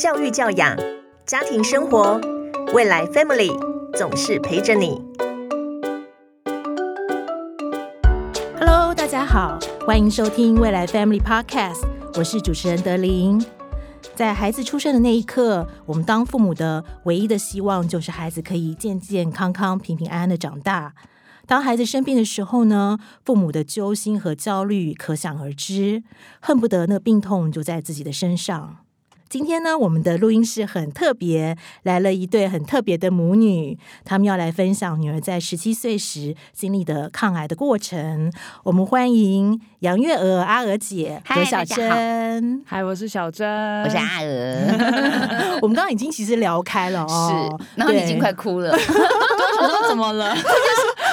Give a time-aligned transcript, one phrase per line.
[0.00, 0.74] 教育教养、
[1.26, 2.18] 家庭生活，
[2.72, 3.52] 未来 Family
[3.98, 4.98] 总是陪着你。
[8.58, 13.44] Hello，大家好，欢迎收听未来 Family Podcast，我是主持人德林。
[14.14, 20.94] 在孩子出生的那一刻，我们当父母的唯一的希望就是孩子可以健健康康、平平安安的长大。
[21.46, 26.02] 当孩子生病的时候呢，父母的揪心和焦虑可想而知，
[26.40, 28.78] 恨不得那病痛就在自己的身上。
[29.30, 38.32] 今天呢，我们的录音室很特别，来了一对很特别的母女，他们要来分享女儿在十七岁时经历的抗癌的过程。
[38.64, 42.60] 我们欢迎杨月娥阿娥姐和小珍。
[42.66, 43.48] 嗨，我是小珍，
[43.84, 44.56] 我是阿娥。
[45.62, 48.72] 我们刚刚已经其实聊开了哦，是，然后你已经快哭了。
[49.62, 50.34] 我说怎么了？
[50.34, 50.52] 这就是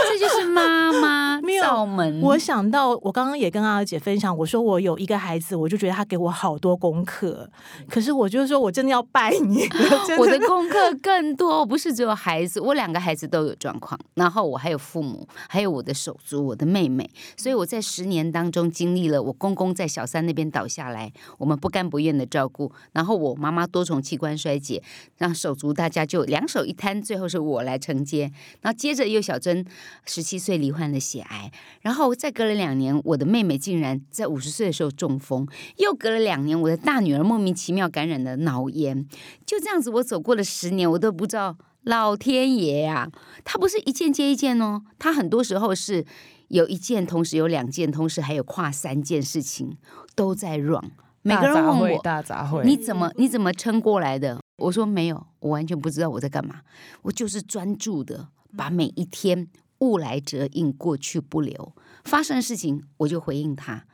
[0.09, 1.26] 这就是妈妈
[1.61, 2.21] 造门。
[2.21, 7.49] 我想到，我刚刚也跟阿娥姐分享，我说我有一个孩子，我就觉得他给我好多功课，
[7.89, 9.67] 可是我就是说我真的要拜你，
[10.19, 24.81] 我的功课更多，不是只有孩子，我两个孩子都有状况，然后我还有父母，还有我的手足，我的妹妹，所以我在十年当中经历了我公公在小三那边倒下来，我们不甘不愿的照顾，然后我妈妈多重器官衰竭，
[25.17, 28.31] 让手足大家就两手一摊，最后是我来承接，
[28.61, 29.65] 然后接着又小珍。
[30.05, 35.47] 十七岁罹患了血癌，然后再隔了两年，我的妹妹竟然在五十岁的时候中风，
[35.77, 39.07] 又隔了两年，我的大女儿莫名其妙感染了脑炎，
[39.45, 43.09] 就这样子，我走过了十年，我都不知道老天爷呀，
[43.43, 46.05] 他不是一件接一件哦，他很多时候是
[46.49, 49.77] 有一件，同时有两件，同时还有跨三件事情
[50.15, 50.91] 都在 run。
[51.21, 54.39] 每个人问我大杂烩，你怎么你怎么撑过来的？
[54.57, 56.61] 我说没有，我完全不知道我在干嘛，
[57.01, 59.47] 我就是专注的把每一天。
[59.79, 61.75] 物来则应，过去不留。
[62.03, 63.85] 发生的事情，我就回应他，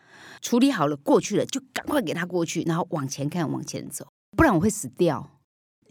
[0.42, 5.33] 处理好了，过去了，就赶快给他过去，然后往前看，往前走，不然我会死掉。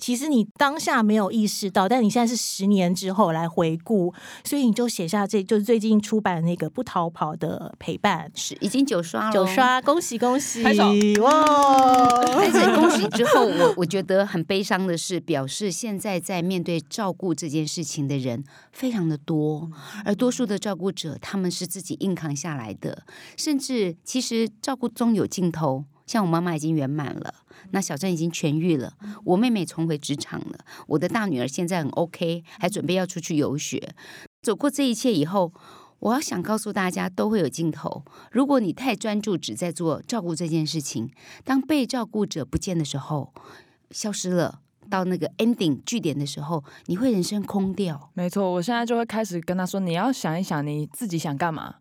[0.03, 10.61] 其实你当下没有意识到，但你现在是十年之后来回顾，所以你就写下这就是最近出版那个不逃跑的陪伴，是已经九刷了，九刷，恭喜恭喜
[11.20, 11.45] 哇！
[12.35, 18.42] 但是 恭喜之后，我我觉得很悲伤的是，表示现在在面对照顾这件事情的人
[18.73, 19.70] 非常的多，
[20.05, 23.05] 而多数的照顾者他们是自己硬扛下来的，
[23.36, 25.85] 甚至其实照顾中有尽头。
[26.07, 27.35] 像我妈妈已经圆满了，
[27.70, 33.95] 那小珍已经痊愈了，我妹妹重回职场了，我的大女儿现在很 OK，还准备要出去游学。
[34.42, 35.52] 走过这一切以后，
[36.01, 38.05] 我要想告诉大家，都会有尽头。
[38.33, 41.11] 如果你太专注只在做照顾这件事情，
[41.45, 43.33] 当被照顾者不见的时候，
[43.92, 44.61] 消失了，
[44.91, 48.11] 到那个 ending 据点的时候，你会人生空掉。
[48.14, 51.77] 没错，我现在就会开始跟他说，你要想一想你自己想干嘛。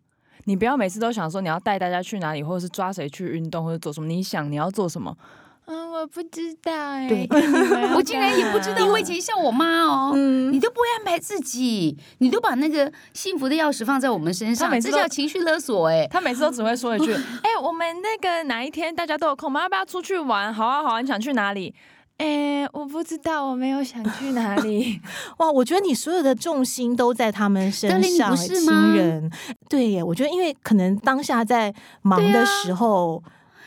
[0.51, 4.07] 你不要每次都想说你要带大家去哪里，或者是抓谁去运动，或者做什么。
[4.07, 5.15] 你想你要做什么？
[5.65, 7.07] 嗯，我不知道哎。
[7.07, 7.25] 对，
[7.95, 8.85] 我竟然也不知道。
[8.85, 16.05] 我以前像我妈哦，你都不会安排自己，你都把那个幸福的钥匙放在我们身上，这叫情绪勒索哎。
[16.11, 17.13] 他每次都只会说一句：
[17.43, 20.53] “哎，我们那个哪一天大家都有空，我们要不要出去玩？
[20.53, 21.73] 好啊，好啊，你想去哪里？”
[22.21, 25.01] 哎，我不知道，我没有想去哪里。
[25.39, 29.31] 哇，我觉得你所有的重心都在他们身上，亲人。
[29.67, 31.73] 对耶，我觉得因为可能当下在
[32.03, 33.23] 忙的时候，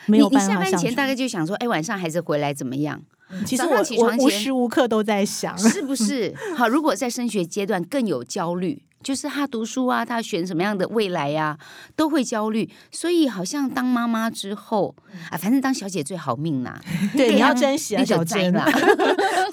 [0.06, 0.46] 没有办法。
[0.46, 3.02] 你下班前大概就想说，哎，晚上孩子回来怎么样？
[3.44, 6.32] 其实我我无时无刻都在想，是不 是？
[6.56, 8.84] 好，如果在升学阶段更有焦虑。
[9.04, 11.56] 就是他读书啊，他选什么样的未来呀，
[11.94, 12.68] 都会焦虑。
[12.90, 14.94] 所以好像当妈妈之后
[15.30, 16.80] 啊，反正当小姐最好命呐。
[17.14, 18.66] 对，你要珍惜啊，小珍啊。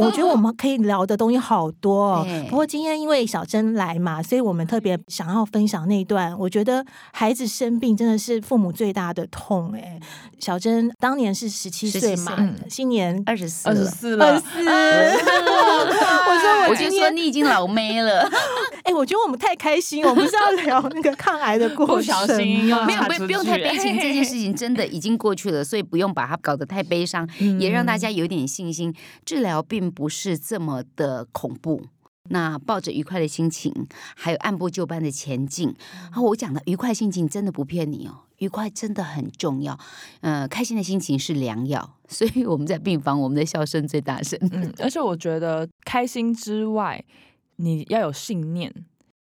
[0.01, 2.27] 我觉得我们可以聊的东西好多哦。
[2.49, 6.37] 不过今天因为小珍来嘛，所以我们特别想要分享那段。
[6.37, 9.71] 我觉得孩子生病真的是父母最大的痛。
[9.73, 9.99] 哎，
[10.39, 12.37] 小珍当年是十七岁嘛，
[12.69, 14.47] 今年二十四，二十四了，二十四。
[16.31, 18.29] 我说，我就说你已经老妹了。
[18.83, 22.37] 哎，我觉得我们太开心，我们是要聊那个抗癌的过 程。
[22.37, 23.99] 没有，没有，不用太悲情。
[23.99, 27.27] 这件事情真的已经过去了，所以不用把它搞得太悲伤，
[27.59, 28.93] 也让大家有点信心。
[29.25, 31.83] 治疗并不是这么的恐怖。
[32.29, 35.75] 那抱着愉快的心情，还有按部就班的前进。
[36.11, 39.77] 啊，我讲的愉快心情真的不骗你哦，愉快真的很重要。
[40.21, 44.39] 呃，开心的心情是良药， 所以我们在病房，我们的笑声最大声。
[44.51, 47.03] 嗯， 而且我觉得开心之外。
[47.57, 48.73] 你要有信念，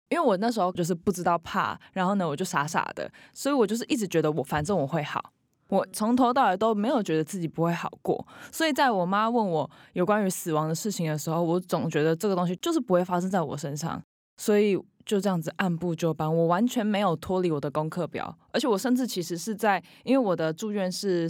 [0.10, 5.32] 因为我那时候就是不知道怕，然后呢，我就傻傻的，所以我就是一直觉得我反正我会好，
[5.74, 14.02] 我从头到尾都没有觉得自己不会好过，所以在我妈问我有关于死亡的事情的时候，我总觉得这个东西就是不会发生在我身上，
[14.38, 21.30] 所以就这样子按部就班，我完全没有脱离我的功课表，而且我甚至其实是在，因为我的住院是。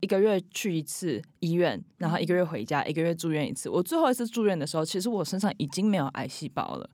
[0.00, 3.70] 一个月去一次医院，然后一个月回家，一个月住院一次。
[3.70, 6.90] 我最后一次住院的时候，其实我身上已经没有癌细胞了，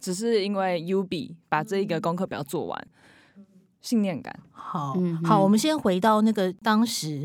[0.00, 2.88] 只是因为 U B 把这一个功课表做完，
[3.84, 4.34] 信念感。
[4.50, 7.24] 好嗯好，我们先回到那个当时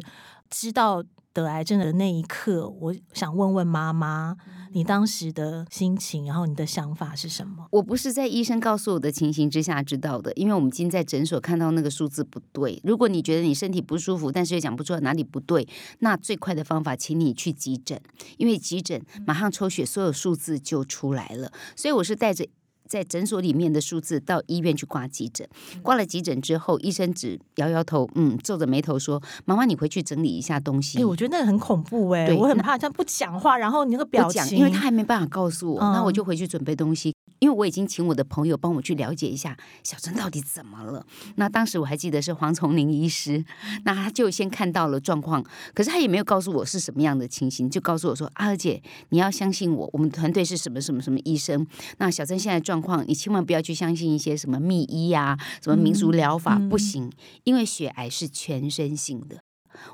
[0.50, 1.02] 知道
[1.32, 4.36] 得癌症的那一刻，我想问问妈妈，
[4.74, 7.66] 你当时的心情，然后你的想法是什么？
[7.72, 12.82] 我不是在医生告诉我的情形之下知道的，因为我们今天在诊所看到那个数字不对。
[12.84, 15.66] 如果你觉得你身体不舒服，但是又讲不出来哪里不对，
[16.00, 18.00] 那最快的方法，请你去急诊，
[18.38, 21.52] 因为急诊马上抽血，所有数字就出来了。
[21.76, 22.46] 所以我是带着。
[22.90, 25.48] 在诊所里面的数字到医院去挂急诊，
[25.84, 30.98] 挂了急诊之后，医生只摇摇头，嗯，皱着眉头说：“妈妈，你回去整理一下东西。
[30.98, 37.14] 哎、我觉得那个很恐怖哎、对我很怕他不讲话，然后你那个表，情，因为他还没办法告诉我，那我嗯就回去准备东西。
[37.40, 41.06] 因为我已经请我的朋友帮我去了解一下小珍到底怎么了。
[41.36, 43.44] 那当时我还记得是黄崇林医师，
[43.84, 45.44] 那他就先看到了状况，
[45.74, 51.66] 可是他也没有告诉我是什么样的情形，就告诉我说：“阿、二姐，你要相信我，我们团队是什么什么什么医生。
[51.98, 57.12] 那小珍现在状况，你千万不要去相信一些什么秘医啊，什么民俗疗法，不行，
[57.44, 59.44] 因为血癌是全身性的。”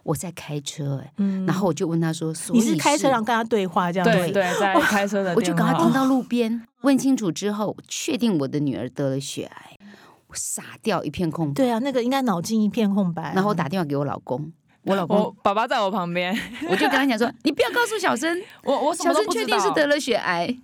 [0.03, 9.77] 我在开车、哎、嗯然后我就问他说：“所以你是开车然后跟他对话这样子，对对，在开车的我就电话赶快停到路边，问清楚之后，确定我的女儿得了血癌，
[10.27, 11.53] 我傻掉一片空白。
[11.53, 13.33] 对啊，那个应该脑筋一片空白。
[13.33, 14.51] 然后我打电话给我老公，
[14.83, 16.37] 我老公我爸爸在我旁边，
[16.69, 19.45] 我就跟他讲说：“你不要告诉小生，我我小生确。
[19.45, 20.55] 定是得了血癌。”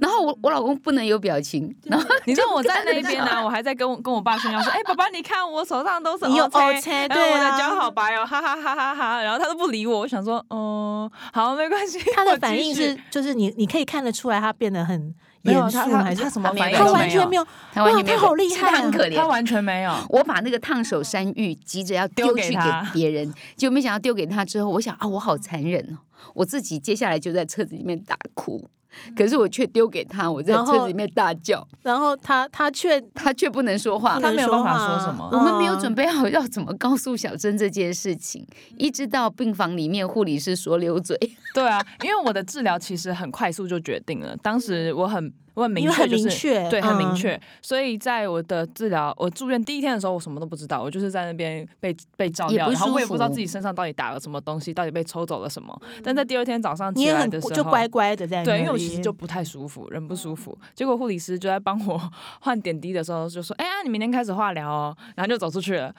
[0.00, 19.94] 然后我我老公不能有表情，然后你知道我在那边呢、我还在跟我跟我爸炫耀说： “哎、爸爸，你看我手上都是你有 OK，OK，然后对啊我的脚好白哦，哈哈哈哈哈。”然后他都不理我，我想说：“嗯，好，没关系。”他的反应是，就是你你可以看得出来，他变得很没有严肃，他他还是他什么反应他都没有完全没有，他完全没有，哇他好厉是害啊他很可怜，他完全没有。
[20.10, 25.98] 我把那个烫手山芋急着要丢丢给去给他别人，结果没想到丢给他之后，我想啊，我好残忍哦！
[26.34, 28.68] 我自己接下来就在车子里面大哭，
[29.16, 34.18] 可是我却丢给他，我在车子里面大叫，然后他他却他却不能说话。
[34.20, 35.28] 他没有办法说什么。
[35.32, 38.46] 我们没有准备，好要怎么告诉小珍这件事情，
[38.76, 41.16] 一直到病房里面，护理师说溜嘴，
[41.54, 46.70] 对啊，因为我的治疗其实很快速就决定了，当时我很我很明确，因为很就是明确。
[46.70, 47.40] 对，很明嗯确。
[47.60, 55.76] 所以在我的治疗，我住院第一天的时候，我什么都不知道，我就是在那边被被照掉，也不然后我也不知道自己身上到底打了什么东西，到底被抽走了什么。
[56.04, 60.56] 但在第二天早上起来的时候，就乖乖的在那对，因为我就不太舒服，人不舒服。
[60.74, 62.00] 结果护理师就在帮我
[62.40, 65.94] 换点滴的时候就说：“哎呀，你明天开始化疗哦。”然后就走出去了。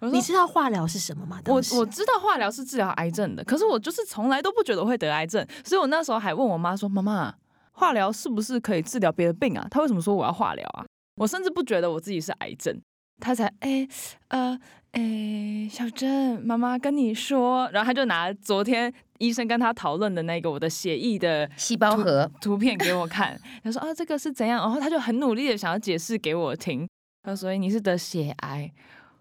[0.00, 1.40] 你知道化疗是什么吗？
[1.46, 7.32] 我我知道化疗是治疗癌症的，可是我就是从来都不觉得我会得癌症，所以我那时候还问我妈说：“妈妈，
[7.72, 9.66] 化疗是不是可以治疗别的病啊？
[9.70, 10.84] 她为什么说我要化疗啊？”
[11.16, 12.76] 我甚至不觉得我自己是癌症，
[13.20, 13.86] 她才哎
[14.28, 14.58] 呃
[14.92, 22.30] 哎，小珍，妈妈跟你说，然后他就拿昨天医生跟他讨论的那个我的血液的细胞核。
[22.40, 26.88] 图片给我看，他说啊这个是怎样，然后他就很努力的想要解释给我听，
[27.24, 28.70] 他说所以你是得血癌，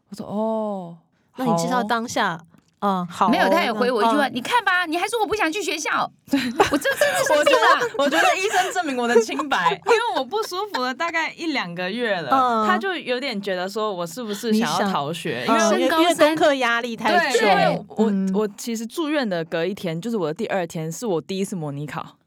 [0.09, 0.97] 我说哦，
[1.37, 2.39] 那你知道当下，
[2.83, 7.51] 嗯，好哦，没有，他也回我一句话：“嗯你看吧，你还说我不想去学校。”我这真的 我觉。
[7.51, 12.67] 得，我觉得医生证明我的清白， 因为我不舒服了大概一两个月了，嗯。
[12.67, 18.31] 他就有点觉得说我是不是想要逃学，因为因为功课压力太对，重，因为我、嗯。
[18.33, 22.17] 我其实住院的隔一天，就是我的第二天，是我第一次模拟考。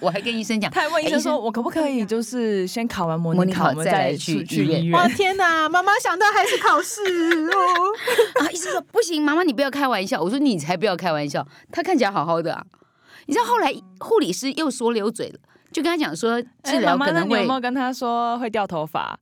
[0.00, 5.16] 我还跟医生讲，他还问医生说，我可不可以就是先考完模拟考，再去医院去去医哇院？
[5.16, 10.20] 天哪，妈妈想到还是考试哦， 啊，医生说不行，妈妈你不要开玩笑。
[10.20, 12.64] 我说你才不要开玩笑，他看起来好好的啊。
[13.26, 15.38] 你知道后来护理师又说溜嘴了，
[15.72, 19.18] 就跟他讲说治哎疗妈妈那你有没有跟他说会掉头发？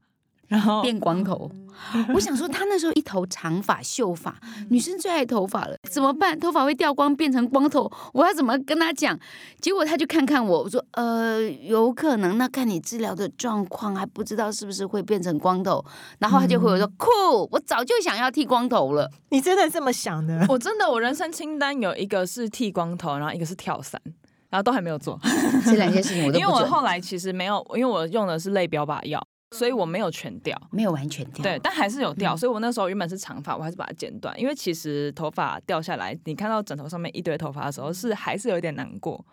[0.48, 1.50] 然后变光头。
[2.14, 4.32] 我想说他那时候一头长发秀发，
[4.70, 6.38] 女生最爱头发了，怎么办？
[6.38, 9.18] 头发会掉光变成光头，我要怎么跟他讲？
[9.60, 15.84] 结果他就看看我，我说呃有可能，那看你治疗的状况，还不知道是不是会变成光头。
[16.20, 17.10] 然后他就回我说、酷，
[17.50, 19.10] 我早就想要剃光头了。
[19.30, 20.46] 你真的这么想的？
[20.48, 24.00] 我真的，我人生清单有一个是剃光头，然后一个是跳伞，
[24.48, 25.18] 然后都还没有做。
[25.66, 29.20] 这两件事情我都因为我后来其实没有，因为我用的是类标靶药，
[29.56, 30.60] 所以我没有全掉。
[30.70, 31.42] 没有完全掉。
[31.42, 39.24] 对，但还是有嗯掉，所以我那时候原本是长发，我还是把它剪短，因为其实头发掉下来，你看到枕头上面一堆头发的时候，是还是有点难过，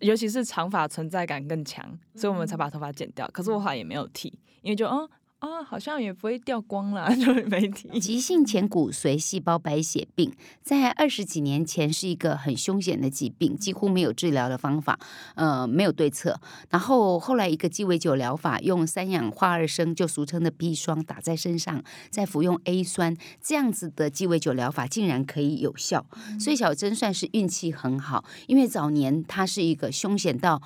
[0.00, 3.28] 尤其是长发存在感更强，所以我们才把头发剪掉。
[3.32, 5.08] 可是我好像也没有剃，因为就嗯
[5.40, 7.98] 啊，好像也不会掉光了， 就没提。
[7.98, 10.30] 急性前骨髓细胞白血病
[10.62, 14.98] 在二十几年前是一个很凶险的疾病，几乎没有治疗的方法，
[15.36, 16.38] 呃，没有对策。
[16.68, 26.04] 然后后来一个鸡尾酒疗法，用三氧化二砷，就俗称的砒霜，打在身上，再服用 A 酸，这样子的鸡尾酒疗法竟然可以有效。
[26.38, 30.60] 所以小珍算是运气很好，因为早年它是一个凶险到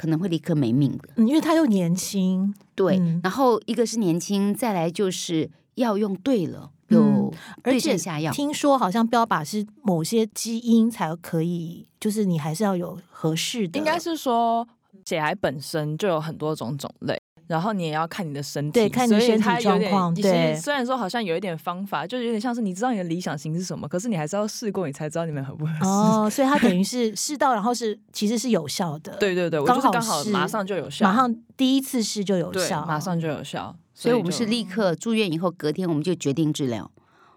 [0.00, 1.10] 可能会立刻没命的。
[1.16, 7.30] 嗯，因为他又年轻，对，嗯然后一个是年轻，再来就是要用对了，有
[7.62, 8.32] 对且症下药。
[8.32, 14.66] 听说好像标靶是某些基因才可以，就是你还是要有合适的，应该是说
[15.04, 17.20] 血癌本身就有很多种种类。
[17.50, 25.84] 然后你也要看你的身体，对看你所以身体状况对虽然说好像有一点方法，就是有点像是你知道你的理想型是什么，可是你还是要试过，你才知道你们合不合适。
[25.84, 33.76] 哦，所以它等于是试到，然后是其实是有效的，对对对，我刚好马上就有效，马上第一次试就有，效，马上就有效。
[33.92, 36.88] 所以我们是立刻住院以后，隔天我们就决定治疗。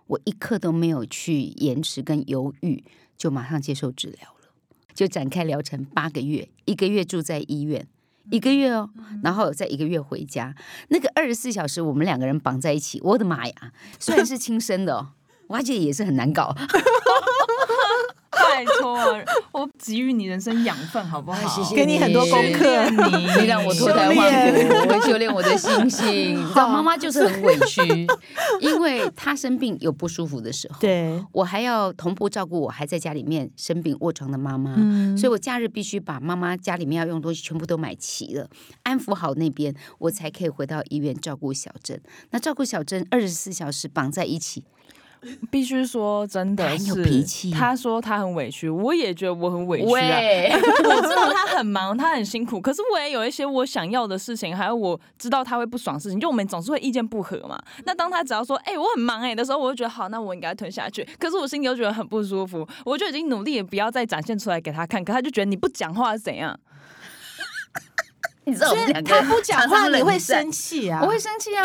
[0.06, 2.84] 我一刻都没有去延迟跟犹豫，
[3.18, 4.50] 就马上接受治疗了，
[4.94, 7.88] 就展开疗程八个月，一个月住在医院，
[8.32, 8.90] 一个月哦，
[9.24, 10.56] 然后再一个月回家。
[10.90, 13.54] 那个二十四小时我们两个人绑在一起，我的妈呀！
[14.00, 15.10] 虽然是亲生的、哦，
[15.48, 16.56] 我觉得也是很难搞。
[18.54, 21.48] 拜托啊，我给予你人生养分，好不好？
[21.50, 26.40] 谢谢给你很多功课你，你让我脱胎换骨，我会修炼我的心性。
[26.40, 27.82] 你知道，妈妈就是很委屈，
[28.62, 38.48] 因为她生病有不舒服的时候，对，我还要同步照顾我还在家里面生病卧床的妈妈，嗯，所以我假日必须把妈妈家里面要用的东西全部都买齐了，
[38.84, 42.00] 安抚好那边，我才可以回到医院照顾小珍。
[42.30, 44.64] 那照顾小珍二十四小时绑在一起，
[45.50, 49.90] 必须说真的他很有是脾气他说他很委屈，我也觉得我很委屈啊。
[49.92, 50.52] 喂，
[50.84, 57.62] 我知道他很忙，他很辛苦，可是我也有一些我想要的事情，还有我知道他会不爽的事情，就我们总是会意见不合嘛。
[57.86, 61.08] 那当他只要说“哎、我很忙哎、的时候，我就觉得好，那我应该吞下去。
[61.18, 66.60] 可是我心里又觉得很不舒服，我就已经努力也不要再展现出来给他看，可他就觉得你不讲话是怎样？
[68.46, 71.64] 你知道我们两个他不讲话你会生气啊，我会生气啊，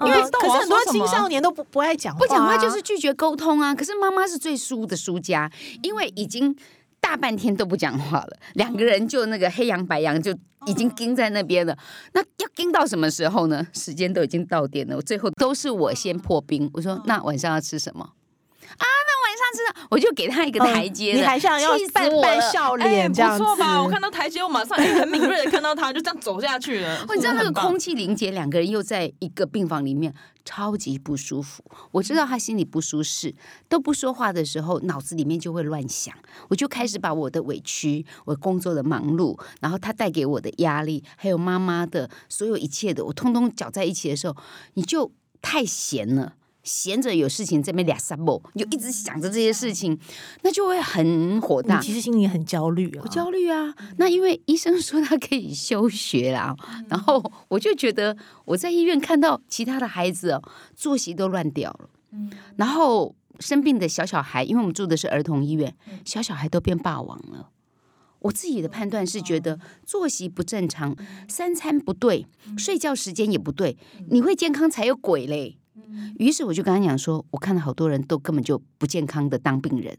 [0.00, 3.74] 因为可是很多青少年都不不爱讲话啊，不讲话就是拒绝沟通啊。
[3.74, 5.50] 可是妈妈是最输的输家，
[5.82, 6.54] 因为已经
[7.00, 10.36] 大半天都不讲话了，两个人就那个黑羊白羊就
[10.66, 11.76] 已经盯在那边了。
[12.12, 13.66] 那要盯到什么时候呢？
[13.72, 16.68] 时间都已经到点了，最后都是我先破冰。
[16.74, 18.04] 我说那晚上要吃什么？
[18.76, 18.84] 啊，
[19.46, 19.86] 那晚上吃什么？
[19.90, 23.82] 我就给他一个台阶你还想要气死扮扮我了笑脸这样子，错吧？
[23.82, 26.96] 我看到台阶，我马上、哎很敏锐的看到他，就这样走下去了。
[27.08, 31.62] 哦你知道那个空气凝结，两个人又在一个病房里面，超级不舒服。
[31.92, 33.34] 我知道他心里不舒适，
[33.68, 36.14] 都不说话的时候，脑子里面就会乱想。
[36.48, 44.36] 我就开始把我的委屈、我工作的忙碌，然后他带给我的压力，还有妈妈的所有一切的，我通通搅在一起的时候，
[44.74, 45.10] 你就
[45.42, 46.34] 太闲了。
[46.66, 49.98] 闲着有事情这边俩三步，你就一直想着这些事情，
[50.42, 51.80] 那就会很火大。
[51.80, 53.72] 其实心里很焦虑啊，我焦虑啊。
[53.96, 56.54] 那因为医生说他可以休学啦，
[56.88, 60.42] 然后我就觉得我在医院看到其他的孩子哦，
[60.74, 61.88] 作息都乱掉了，
[62.56, 67.50] 然后生病的小小孩，因为我们住的是儿童医院，小小孩都变霸王了。
[68.20, 70.96] 我自己的判断是觉得作息不正常，
[71.28, 72.26] 三餐不对，
[72.58, 73.76] 睡觉时间也不对，
[74.10, 75.58] 你会健康才有鬼嘞。
[76.18, 79.96] 于是我就跟他讲说，我看到好多人都根本就不健康的当病人，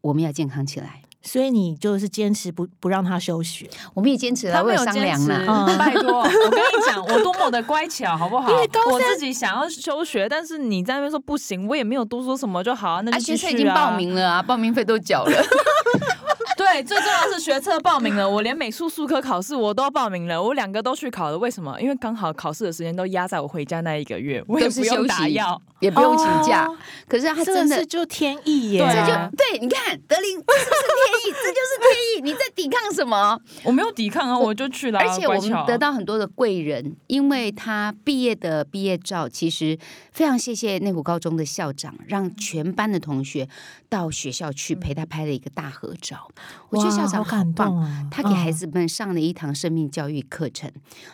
[0.00, 1.02] 我们要健康起来。
[1.26, 5.72] 所以你就是坚持不不让他休学，我们也坚持了，他我有商没有坚持，量了。
[5.72, 8.48] 嗯拜托，我跟你讲，我多么的乖巧，好不好？
[8.52, 13.50] 因为高我自己想要休学，但是你在那边说不行，我也没有多说什么就好啊，那啊，就继续啊。
[13.50, 15.32] 学测已经报名了啊，报名费都缴了。
[16.56, 21.38] 对，最重要是学测报名了，我连美术术科考试我都报名了，我两个都去考了。
[21.38, 21.80] 为什么？
[21.80, 25.60] 因为刚好考试的时间都压在我回家那一个月，我也不用休息打药。
[25.80, 26.66] 也不用请假。
[26.66, 26.74] 哦
[27.06, 32.22] 可是他真真的是就天意耶，对这就啊对，你看德林，这就是天意，这就是天意。
[32.22, 33.38] 你在抵抗什么？
[33.64, 35.04] 我没有抵抗啊，我就去了啊。
[35.04, 39.78] 而且我们得到很多的贵人，因为他毕业的毕业照，其实
[40.12, 43.46] 非常谢谢内湖高中的校长，让全班的同学
[43.90, 46.30] 到学校去陪他拍了一个大合照。
[46.70, 50.70] 我觉得校长好感棒他给孩嗯子们上了一堂生命教育课程。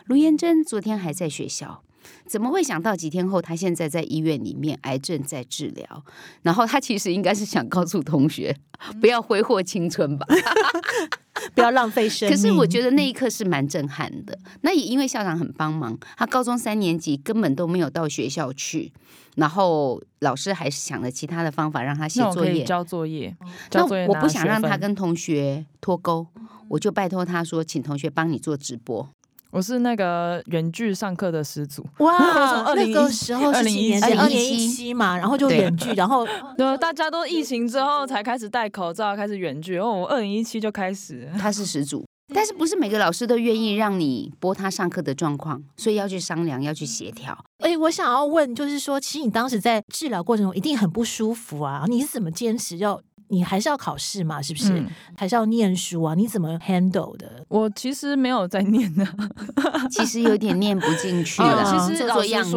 [0.07, 1.83] 卢彦珍昨天还在学校，
[2.27, 6.05] 怎么会想到几天后，他现在在医院里面癌症在治疗？
[6.43, 8.57] 然后他其实应该是想告诉同学，
[9.01, 10.27] 不要挥霍青春吧。
[11.55, 12.37] 不要浪费生命。
[12.37, 14.39] 可是我觉得那一刻是蛮震撼的。
[14.61, 18.93] 那也因为校长很帮忙，他高中三年级根本都没有到学校去，
[19.37, 22.63] 然后老师还想了其他的方法让他写作业。
[22.65, 23.35] 交作业，
[23.73, 26.27] 那我不想让他跟同学脱钩，
[26.69, 29.09] 我就拜托他说，请同学帮你做直播。
[29.51, 31.85] 我是那个远距上课的始祖。
[31.99, 32.17] 哇，
[32.75, 36.27] 那个时候是几年前？2017二零一七嘛，然后就对远距，然后
[36.57, 39.75] 对，大家都疫情之后才开始戴口罩，开始远距。
[39.75, 42.05] 然后我二零一七就开始，他是始祖。
[42.33, 47.37] 但是不是每个老师都愿意让你播他上课的状况，所以要去商量，要去协调。
[47.59, 53.03] 哎，我想要问，就是说，其实你当时在治疗过程中一定很不舒服啊，你是怎么坚持要？
[53.31, 54.73] 你还是要考试嘛，是不是？
[54.79, 56.15] 嗯还是要念书啊？
[56.15, 57.45] 你怎么 handle 的？
[57.49, 59.07] 我其实没有在念呢。
[59.91, 62.57] 其实有点念不进去 嗯了，其实老实做做样子。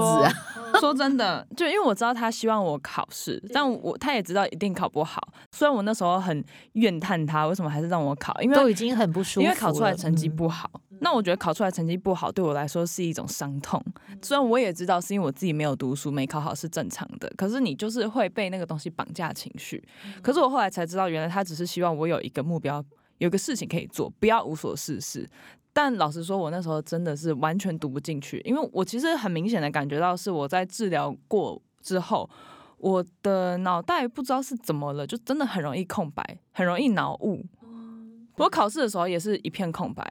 [0.80, 5.22] 说真的，就因为我知道他希望我考试，但我他也知道一定考不好。
[5.52, 10.70] 虽然我那时候很怨叹他为什么还是让我考，因为都已经很不舒服了，因为考出来成绩嗯不好。
[11.00, 13.84] 那我觉得考出来成绩不好对我来说是一种伤痛。
[14.22, 19.84] 虽然我也知道是因为我自己没有读书没考好是正常的，可是你就是会被那个东西绑架情绪。
[20.22, 22.82] 可是我后来才知道，原来他只是希望我有一个目标，
[23.18, 25.30] 有一个事情可以做，不要无所事事。
[25.74, 32.30] 但老实说，我那时候真的是完全读不进去，因为我其实很明显的感觉到是我在治疗过之后，
[32.78, 37.44] 我的脑袋不知道是怎么了，就真的很容易空白，很容易脑雾。
[38.38, 40.02] 我考试的时候也是一片空白，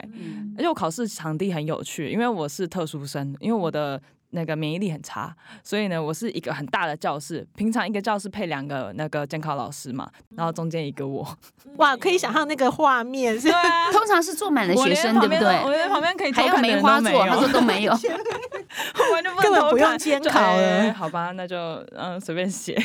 [0.57, 4.01] 而且我考试场地很有趣，因为我是特殊生，因为我的
[4.33, 11.27] 那个免疫力很差，所以呢，我是一个很大的教室，平常一个教室配两个那个监考老师嘛，然后中间一个我，
[11.77, 15.77] 哇，可以想象那个画面是对啊，通常是坐满了学生，对不对我对？
[15.77, 17.93] 连旁边可以偷还有梅花座，都 没有他说都没有。
[17.93, 21.57] 我完全根本不用监考了哎好吧，那就
[21.97, 22.77] 嗯随便写。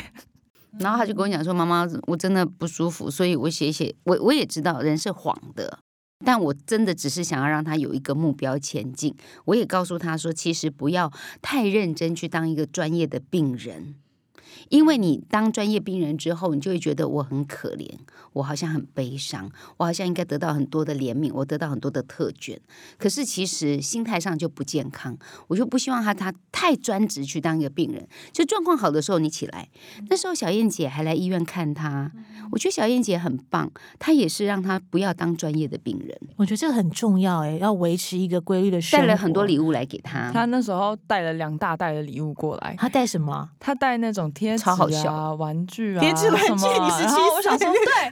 [0.78, 3.92] 然后他就跟我讲说：“妈妈，我真的不舒服，所以我写一写。
[4.04, 5.78] 我我也知道人是晃的，
[6.24, 9.14] 但我真的只是想要让他有一个目标前进。
[9.44, 13.94] 我也告诉他说，其实不要太认真去当一个专业的病人。”
[14.68, 17.88] 因为你当专业病人之后，你就会觉得我很可怜，
[18.32, 22.58] 我好像很悲伤，我好像应该得到很多的怜悯，我得到很多的特权。
[22.98, 28.06] 可是其实心态上就不健康，我就不希望他他太专职去当一个病人。
[28.32, 29.68] 就状况好的时候你起来，
[30.08, 32.10] 那时候小燕姐还来医院看他，
[32.52, 39.06] 我觉得小燕姐很棒，她也是让他不要当专业的病人，我觉得这个很重要哎，要维持一个规律的生活。
[39.06, 40.30] 带了很多礼物来给他。
[40.32, 43.50] 他那时候带了两大袋的礼物过来，他带什么？
[43.58, 48.08] 他带那种贴纸超好笑啊、玩具啊、贴纸玩具什么啊你17然后我想说，对对吧？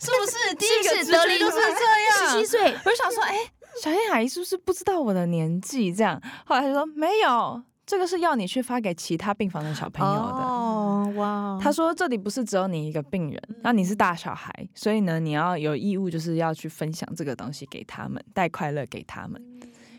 [0.00, 2.32] 是不是第一个直是不是德林觉就是这样？
[2.32, 3.36] 十七岁，我就想说，哎、
[3.82, 5.92] 小燕阿姨是不是不知道我的年纪？
[5.92, 10.44] 这样，后来说没有，这个是要你去发给其他病房的小朋友的。
[10.44, 19.40] 哦，哇，他说：“这里不是只有你一个病人，那你是大小孩，所以呢，你要有义务，就是要去分享这个东西给他们，带快乐给他们。”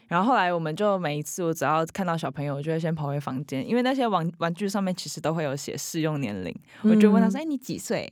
[0.07, 8.11] 然后后来我们就每一次，我只要看到小朋友，我就会先跑回房间，因为那些玩玩具上面其实都会有写适用年龄，我就问他说：“哎、你几岁？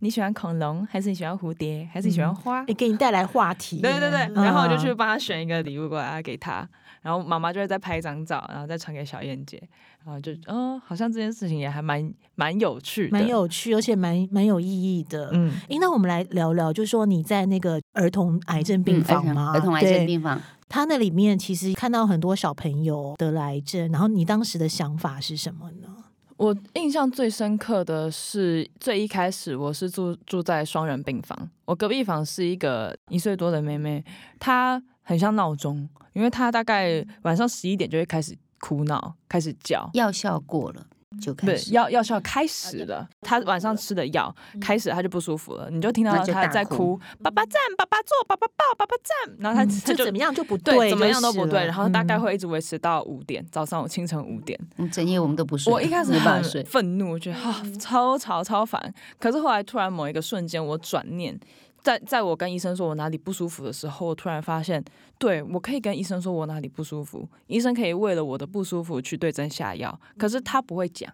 [0.00, 3.80] 你喜欢恐龙，还是你喜欢蝴蝶，还是你喜欢花？”也给你带来话题。
[3.80, 6.68] 对对对，嗯然后我就去帮他选一个礼物过来给他，
[7.04, 9.62] 然后妈妈就会再拍一张照，然后再传给小燕姐，
[10.02, 15.28] 然后就哦，好像这件事情也还蛮蛮有趣的，蛮有趣，而且蛮蛮有意义的。
[15.34, 15.52] 嗯。
[15.68, 19.52] 诶，那我们来聊聊，就是说你在那个儿童癌症病嗯房吗？
[19.52, 25.88] 儿童癌症病房，他那里面其实看到很多小朋友得了癌症，然后你当时的想法是什么呢？
[26.36, 34.04] 我印象最深刻的是，最一开始我是住住在双人病房，我隔壁房是一个一岁多的妹妹，
[34.40, 39.88] 她很像闹钟，因为他大概晚上十一点就会开始哭闹，开始叫。
[39.92, 40.86] 药效过了
[41.20, 41.72] 就开对，始。
[41.72, 54.58] 药药效开始了，他晚上吃的药开始，他就不舒服了，你就听到她那就大哭在哭，爸爸站，爸爸坐，爸爸抱，爸爸站，然后她嗯她就就怎么样就不对，怎么样都不对，然后大概嗯会一直维持到五点，早上清晨五点。
[54.78, 56.64] 嗯整夜我们都不睡，我一开始很。
[56.64, 58.92] 愤怒，我觉得啊、超吵超烦。
[59.20, 61.38] 可是后来突然某一个瞬间，我转念，
[61.84, 64.82] 在在我跟医生说我哪里不舒服的时候，我突然发现，
[65.18, 71.12] 对我可以跟医生说我哪里不舒服，医生可以为了我的不舒服去对症下药，可是他不会讲。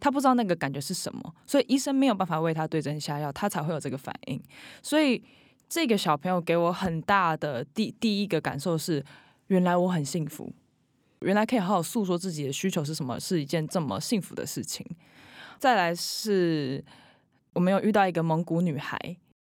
[0.00, 4.40] 他不知道那个感觉是什么，所以医生没有办法为他对症下药，他才会有这个反应。
[4.80, 5.20] 所以
[5.68, 9.04] 这个小朋友给我很大的第第一个感受是，
[9.48, 10.52] 原来我很幸福，
[11.22, 14.86] 原来可以好好诉说自己的需求是什么，是一件这么幸福的事情。
[15.58, 16.84] 再来是，
[17.54, 18.96] 我们有遇到一个蒙古女孩，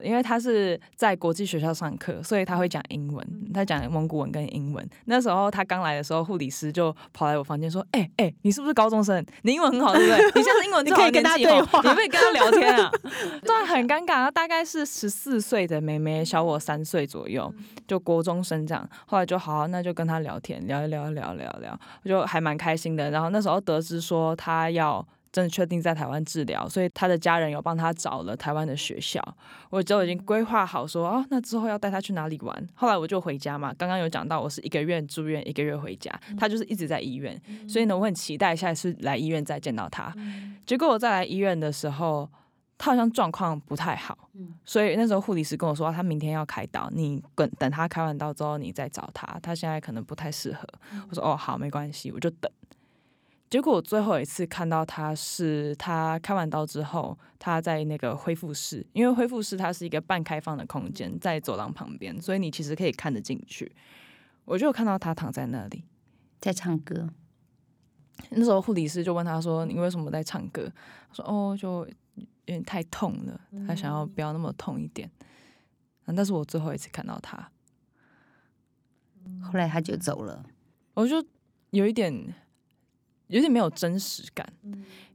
[0.03, 4.87] 因为他是在国际学校上课，所以他会讲英文，他讲蒙古文跟英文。
[5.05, 9.25] 那时候他刚来的时候，护理师就跑来我房间说：“哎、哎、你是不是高中生？
[9.43, 10.25] 你英文很好，对不对？
[10.35, 12.91] 你现在英文 你可以跟她年纪哦对话你可以跟他聊天啊？
[13.41, 14.23] ”对，很尴尬。
[14.23, 17.53] 他大概是十四岁的妹妹，小我三岁左右，
[17.87, 18.87] 就国中生这样。
[19.05, 23.09] 后来就好，那就跟他聊天，聊一聊，聊聊聊，就还蛮开心的。
[23.11, 29.19] 然后那时候得知说他要真的确定在台湾治疗，所以他的家人有帮他找了台湾的学校，
[29.71, 32.69] 我就已经规划好说，哦，那之后要带他去哪里玩。
[32.75, 40.13] 后来我就回家嘛，刚刚有讲到我是一个月住院，一个月回家，他就是一直在医院，所以呢，我很期待下一次来医院再见到他。
[40.67, 42.29] 结果我再来医院的时候，
[42.77, 44.15] 他好像状况不太好，
[44.63, 50.67] 所以那时候护理师跟我说，他明天要开刀，你等等他开完刀之后你再找他，他现在可能不太适合。
[51.09, 52.51] 我说哦，好，没关系，我就等。
[53.53, 63.71] 结果我最后一次看到他是他开完刀之后，他在那个恢复室，因为恢复室它是一个半开放的空间，在走廊旁边，所以你其实可以看得进去。
[64.45, 65.83] 我就看到他躺在那里
[66.39, 67.07] 在唱歌。
[68.31, 70.67] 那时候护理师就问他说：“你为什么在唱歌？”
[71.09, 71.85] 他说：“哦，就
[72.15, 75.07] 有点太痛了，他想要不要那么痛一点。”
[76.07, 77.51] 嗯，但是我最后一次看到他，
[79.43, 80.43] 后来他就走了，
[80.95, 81.23] 我就
[81.69, 82.33] 有一点。
[83.33, 84.47] 有点没有真实感，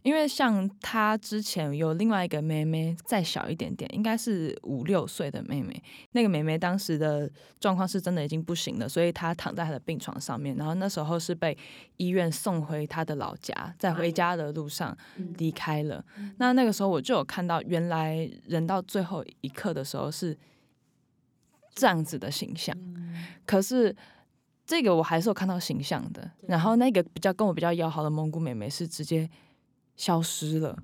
[0.03, 5.81] 因为像他之前有另外一个妹妹再小一点点，应该是五六岁的妹妹。
[6.11, 10.57] 那个妹妹当时的状况是真的已经不行了，所以她躺在她的病床上面。
[10.57, 11.57] 然后那时候是被
[11.97, 14.99] 医院送回她的老家，在回家的路上
[15.37, 16.05] 离开了。
[16.39, 20.37] 那那个时候我就有看到，原来人到最后一刻的时候是
[21.73, 22.77] 这样子的形象，
[23.47, 23.95] 可是。
[24.69, 29.27] 这个我还是有看到形象的，然后那个比较跟我比较要好的蒙古妹妹是直接
[29.97, 30.79] 消失了。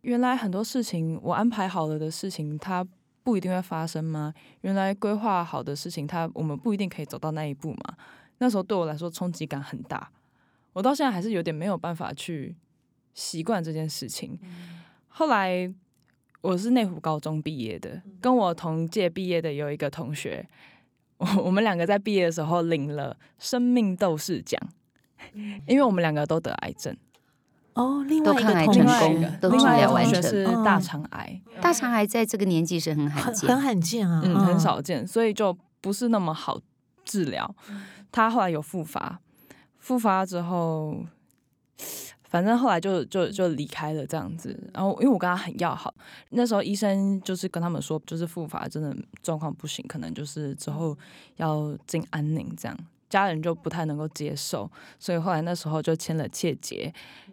[0.00, 2.82] 原来很多事情我安排好了的事情，它
[3.22, 4.32] 不一定会发生吗？
[4.62, 7.94] 原来规划好的事情，它我们不一定可以走到那一步嘛？
[8.38, 10.10] 那时候对我来说冲击感很大，
[10.72, 12.56] 我到现在还是有点没有办法去
[13.12, 14.38] 习惯这件事情。
[15.08, 15.70] 后来
[16.40, 20.48] 我是内湖高中毕业的，跟我同届毕业的有一个同学。
[21.18, 24.60] 我 我们两个在毕业的时候领了生命斗士奖，
[25.66, 26.96] 因为我们两个都得癌症。
[27.74, 31.40] 哦，另外一个同学，都治疗完成是大肠癌。
[31.60, 36.58] 大肠癌在这个年纪是很罕见，很罕见啊，嗯，很少见，所以就不是那么好
[37.04, 37.54] 治疗。
[38.10, 39.20] 他后来有复发，
[39.78, 41.04] 复发之后。
[42.28, 45.94] 反正后来就就就离开了这样子，然后因为我跟他很要好，
[46.30, 50.96] 那时候医生就是跟他们说，就是复发真的状况不行，可能就是之后
[51.36, 52.76] 要进安宁这样，
[53.08, 56.92] 家人就不太能够接受，所以后来那时候就签了切结，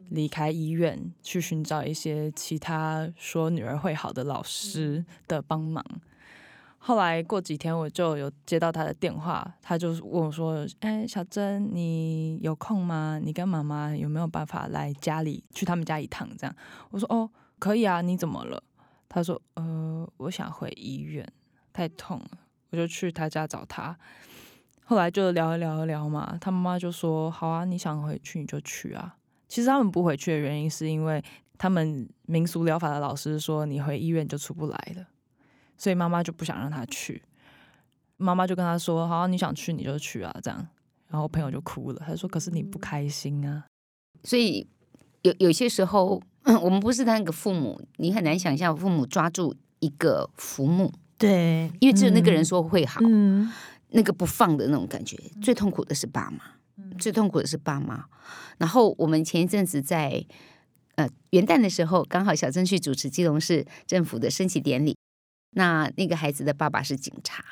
[0.09, 5.83] 离开医院去寻找一些其他说女儿会好的老师的帮忙。
[6.85, 13.17] 后来过几天，我就有接到他的电话，他就问我说：“哎，小珍，你有空吗？
[13.23, 16.53] 你跟妈妈有没有办法来家里去他们家一趟？”这样，
[16.91, 18.61] 我说：“哦，可以啊。”你怎么了？
[19.07, 21.25] 他说：“呃，我想回医院，
[21.71, 22.39] 太痛了。”
[22.71, 23.97] 我就去他家找他。
[24.83, 29.15] 后来就聊一聊一聊嘛，他妈妈就说：“好啊，你想回去你就去啊。”
[29.47, 31.23] 其实他们不回去的原因是因为
[31.57, 35.05] 他们民俗疗法的老师说：“你回医院就出不来了。”
[35.83, 37.21] 所以妈妈就不想让他去，
[38.15, 40.65] 妈妈就跟他说：“好，你想去你就去啊。”这样，
[41.09, 43.65] 然后朋友就哭了，他说：“可是你不开心啊。”
[44.23, 44.65] 所以
[45.23, 46.21] 有有些时候，
[46.63, 53.01] 我们不是那个父母，你很难想象父母抓住一个浮木，对，因为只有那个人说会好，
[53.89, 58.05] 那个不放的那种感觉，最痛苦的是爸妈，最痛苦的是爸妈。
[58.57, 60.25] 然后我们前一阵子在
[60.95, 64.95] 呃元旦的时候，刚好小珍去主持基隆市政府的升旗典礼。
[65.53, 67.43] 那那个孩子的爸爸是警察，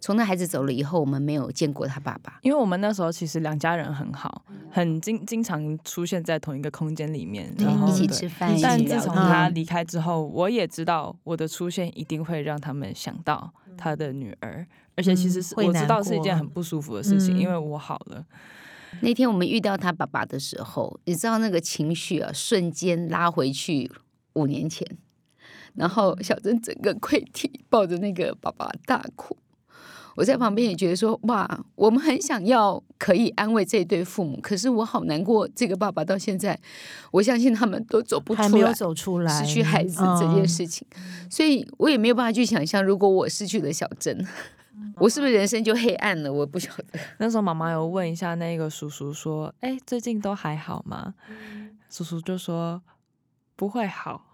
[0.00, 8.56] 从那孩子走了以后，我们没有见过他爸爸，因为我们那时候其实两家人很好，很经经常出现在同一个空间里面，然后一起吃饭。
[8.62, 18.24] 但自从他离开之后，我也知道我的出现一定会让他们想到他的女儿，而且其实是我知道是一件很不舒服的事情，因为我好了。
[19.02, 23.90] 那天我们遇到他爸爸的时候，你知道那个情绪啊，瞬间拉回去
[24.34, 24.86] 五年前。
[25.74, 29.36] 然后小珍整个跪地，抱着那个爸爸大哭。
[30.16, 35.46] 我在旁边也觉得说：“哇，我们很想要可以安慰这对父母，可是我好难过。
[35.54, 36.58] 这个爸爸到现在，
[37.12, 40.84] 我相信他们都走不出来，没有走出来，失去孩子这件事情。
[41.30, 44.26] 所以我也没有办法去想象，如果我失去了小珍，
[44.96, 46.32] 我是不是人生就黑暗了？
[46.32, 46.98] 我不晓得。
[47.18, 51.14] 那时候妈妈有问一下那个叔叔说：“哎，最近都还好吗？”
[51.88, 52.82] 叔叔就说
[53.54, 54.24] ：“不会好。”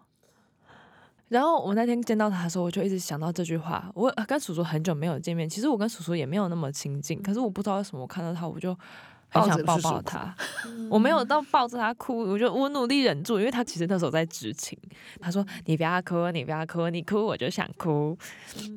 [1.35, 3.90] 然后我那天见到他的时候，我就一直想到这句话。
[3.92, 7.20] 我跟叔叔很久没有见面，其实我跟叔叔也没有那么亲近。
[7.20, 8.73] 可是我不知道为什么，我看到他，我就
[9.31, 10.33] 很想抱抱他。
[10.88, 14.79] 我没有到抱着他哭，我就我努力忍住，因为他其实那时候在执勤。
[15.20, 18.16] 他说：“你不要哭，你不要哭，你哭我就想哭。”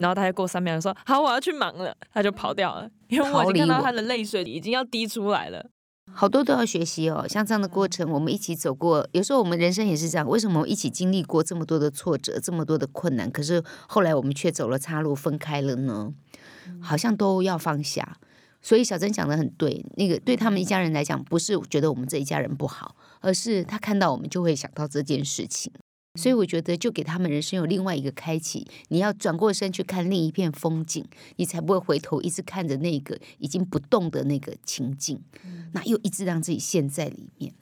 [0.01, 5.63] 然后他就过三秒说：“好，我要去忙了。”他就跑掉了，因为我已经看到他的泪水已经要滴出来了。
[6.11, 7.25] 好多都要学习哦。
[7.27, 10.27] 像这样的过程，我们一起走过，有时候我们人生也是这样。
[10.27, 16.13] 为什么我们一起经历过这么多的挫折，这么多的困难，可是后来我们却走了岔路，分开了呢？
[16.81, 18.17] 好像都要放下。
[18.59, 25.71] 所以小珍讲的很对，那个对他们一家人来讲，不是觉得我们这一家人不好，而是他看到我们就会想到这件事情。
[26.17, 28.67] 所以我觉得，就给他们人生有另外一个开启。
[28.89, 31.05] 你要转过身去看另一片风景，
[31.37, 35.21] 你才不会回头一直看着那个已经不动的那个情境，
[35.73, 37.53] 那又一直让自己陷在里面。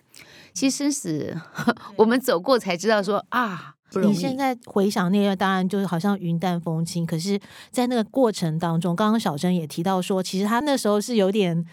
[0.54, 1.38] 其实生死，
[1.98, 3.74] 我们走过才知道说啊。
[4.02, 7.40] 你现在回想那个，当然就是好像云淡风轻，可是，
[7.72, 11.66] 在那个过程当中，刚刚小珍也提到说，其实他那时候是有点。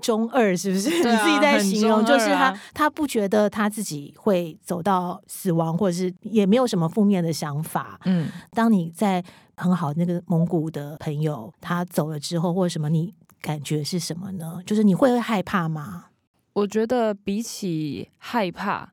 [0.00, 0.88] 中二 是不是？
[0.90, 8.00] 啊你自己在形容，就是他啊他不觉得他自己会走到死亡，或者是也没有什么负面的想法。
[8.04, 9.24] 嗯，当你在
[9.56, 14.60] 很好那个蒙古的朋友他走了之后，或者什么，你感觉是什么呢？
[14.66, 16.06] 就是你会害怕吗？
[16.54, 18.92] 我觉得比起害怕，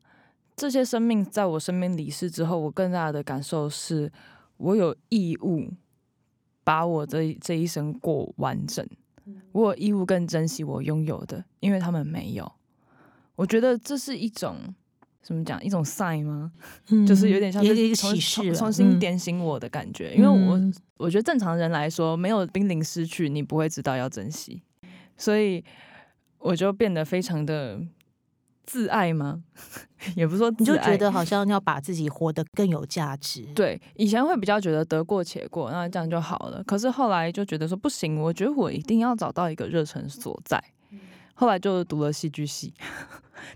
[0.56, 4.12] 这些生命在我身边离世之后，我更大的感受是
[4.58, 5.72] 我有义务
[6.64, 8.88] 把我这这一生过完整，
[9.52, 12.52] 我有义务更珍惜我拥有的，因为他们没有。
[13.36, 14.58] 我觉得这是一种
[15.22, 15.64] 怎么讲？
[15.64, 16.52] 一种 sign 吗？
[17.08, 20.14] 就是有点像是一个重重启示重新嗯点醒我的感觉。
[20.16, 24.62] 因为我嗯我觉得正常人来说，没有濒临失去，你不会知道要珍惜，
[25.18, 25.64] 所以
[26.38, 27.82] 我就变得非常的
[28.66, 29.44] 自爱吗？
[30.16, 33.44] 也不是说你就觉得好像要把自己活得更有价值。
[33.56, 36.64] 对，以前会比较觉得得过且过，那这样就好了。
[36.64, 40.64] 可是后来就觉得说不行，我觉得我一定要找到一个热忱所在。
[41.34, 42.74] 后来就读了戏剧系。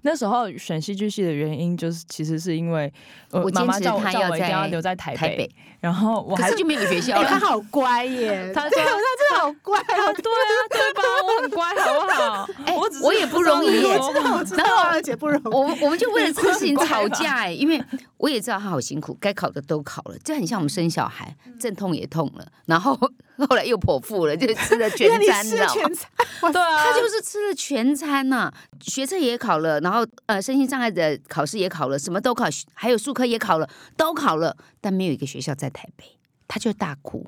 [0.03, 2.91] 那时候选戏剧系的原因，就是其实是因为
[3.31, 7.39] 呃我妈妈叫我叫我一定要在留在台北，台北然后我还可是就没有学校 哎、他。
[7.49, 8.51] 好乖耶！
[8.53, 11.01] 他说对他真的好乖 对啊，对吧？
[11.25, 12.47] 我很乖，好不好？
[12.65, 15.47] 哎我我也不容易耶知道我知道啊，而且不容易。
[15.47, 17.81] 我我们就为了这个事情吵架哎、因为
[18.17, 22.93] 我也知道他好辛苦，该考的都考了，这很像我们生小孩，阵痛也痛了，然后
[23.49, 36.05] 后来又剖腹了，就吃了全餐，你对啊，他就是吃了全餐呐、学测也考了，然后呃身心障碍的考试也考了，什么都考，还有数科也考了，都考了，但没有一个学校在台北，
[36.47, 37.25] 他就大哭。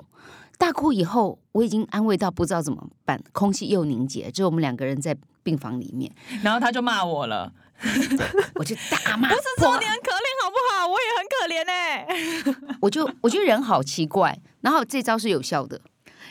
[0.58, 7.52] 大哭以后，我已经安慰到不知道怎么办，空气又凝结，只有我们两个人在病房里面， 然后他就骂我了，
[8.54, 10.86] 我就大 骂，不是说你很可怜好不好？
[10.86, 12.06] 我也很可怜哎、
[12.80, 15.80] 我就我觉得人好奇怪，然后这招是有效的。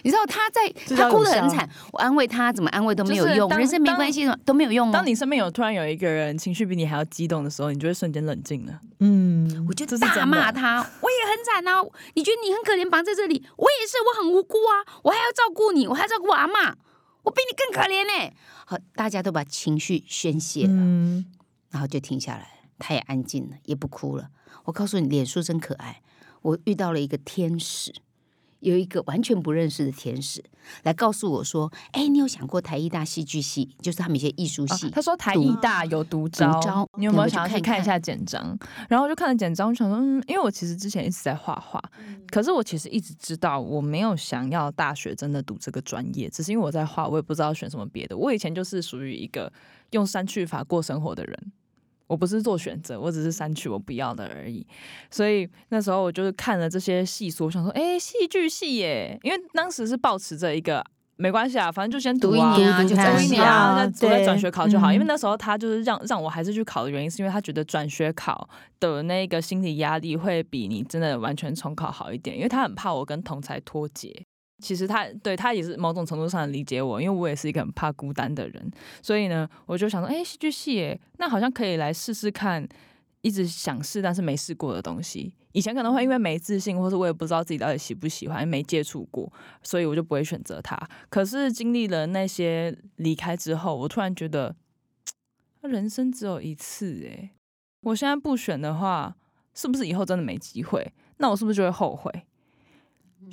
[0.04, 4.92] 你知道他在他哭得很惨，我安慰他怎么安慰都没有用，就是人生没关系都没有用哦。
[4.92, 8.80] 当你身边有突然有一个人情绪比你还要激动的时候，你就会瞬间冷静了。
[9.00, 11.82] 嗯我就大骂他，我也很惨啊！
[12.14, 16.76] 你觉得你很可怜，绑在这里，我也是，我很无辜啊，我还要照顾你，我还要照顾我阿妈，
[17.24, 18.34] 我比你更可怜呢、
[18.66, 21.26] 好，大家都把情绪宣泄了，嗯，
[21.70, 22.48] 然后就停下来，
[22.80, 24.28] 他也安静了，也不哭了。
[24.66, 26.02] 我告诉你，脸书真可爱，
[26.42, 27.94] 我遇到了一个天使。
[28.62, 30.44] 有一个完全不认识的天使
[30.84, 34.88] 来告诉我说：“哎，你有想过台艺大戏剧系，就是他们一些艺术系？
[34.88, 38.58] 啊他说台艺大有独招，独招你有没有想要去看一下简章？
[38.88, 41.82] 然后我就看了简章，我想说，嗯，因为我其实之前一直在画画，
[42.30, 48.16] 可是我其实一直知道我没有想要大学真的读这个专业，只是因为我在画，我也不知道选什么别的。
[48.16, 49.52] 我以前就是属于一个
[49.92, 51.52] 用删去法过生活的人。
[52.12, 54.68] 我不是做选择，我只是删去我不要的而已。
[55.10, 60.84] 所以那时候我就是看了这些细说，我想说，哎、戏剧系耶，因为当时是保持着一个
[61.16, 64.92] 没关系啊，反正就先读一啊，年啊，读就读一年啊，啊那我在转学考就好。
[64.92, 68.50] 因为嗯那时候他就是让让我还是去考的原因，是因为他觉得转学考
[68.82, 74.26] 的那个心理压力会比你真的完全重考好一点，因为他很怕我跟同才脱节。
[74.62, 78.72] 其实他对他也是某种程度上理解我，因为我也是一个很怕孤单的人，
[79.02, 82.68] 所以呢，我就想说，哎、戏剧系耶，那好像可以来试试看，
[83.22, 85.34] 一直想试但是没试过的东西。
[85.54, 89.30] 以前可能会因为没自信，或是我也不知道自己到底喜不喜欢，没接触过，
[89.62, 90.78] 所以我就不会选择它。
[91.10, 94.56] 可是经历了那些离开之后，我突然觉得，
[95.62, 97.32] 人生只有一次诶、
[97.82, 99.16] 我现在不选的话，
[99.54, 100.94] 是不是以后真的没机会？
[101.18, 102.10] 那我是不是就会后悔？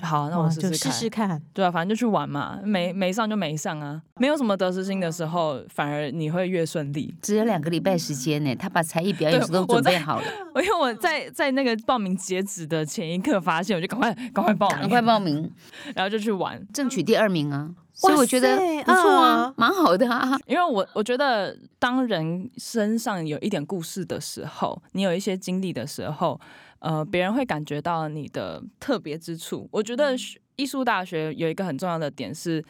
[0.00, 0.92] 好，那我就试试看。
[0.92, 1.42] 试试看。
[1.52, 7.14] 对啊，反正就去玩嘛，没没上就没上啊，没有什么得失心的时候，反而你会越顺利。
[7.20, 15.50] 只有两个礼拜时间呢，他把才艺表演对都准备好了， 我因为我在在那个报名截止的前一刻发现，我就赶快赶快报名，赶快报名，
[15.94, 16.64] 然后就去玩。
[16.72, 17.70] 争取第二名啊！
[17.94, 20.38] 所以我觉得不错啊啊，蛮好的啊。
[20.46, 26.40] 因为我我觉得，当人身上有一点故事的时候，你有一些经历的时候，
[26.80, 29.68] 呃，别人会感觉到你的特别之处。
[29.72, 32.64] 我觉得学艺术大学有一个很重要的点是，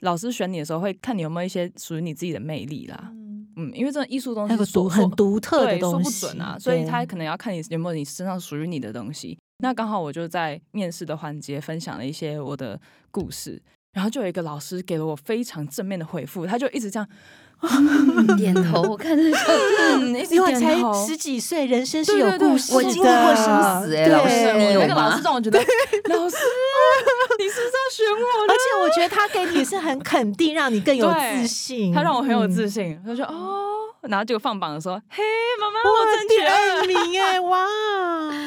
[0.00, 3.10] 老师选你的时候会看你有没有一些属于你自己的魅力啦。
[3.54, 9.38] 嗯因为这种艺术东那个西独很独特的对说不准啊，所以对他可能要看你有没有你身上属于你的东西。
[9.58, 17.06] 那刚好我就在面试的环节分享了一些我的故事，然后就有一个老师给了我非常正面的回复，他就一直这样，
[18.36, 19.36] 点头， 我看着就
[19.98, 20.72] 嗯，因为才。
[21.06, 22.76] 十几岁，人生是有故事的。
[22.76, 23.44] 我经历过生
[23.82, 26.36] 死哎对老师你有那个老吗师让我觉得，老师，
[27.38, 31.92] 你是不是要选我而且我觉得他给你是很肯定，让你更有自信。
[31.92, 35.22] 他让我很有嗯自信，他就说哦，然后就放榜说，嘿，
[35.60, 37.66] 妈妈，我争第二名 哎，哇！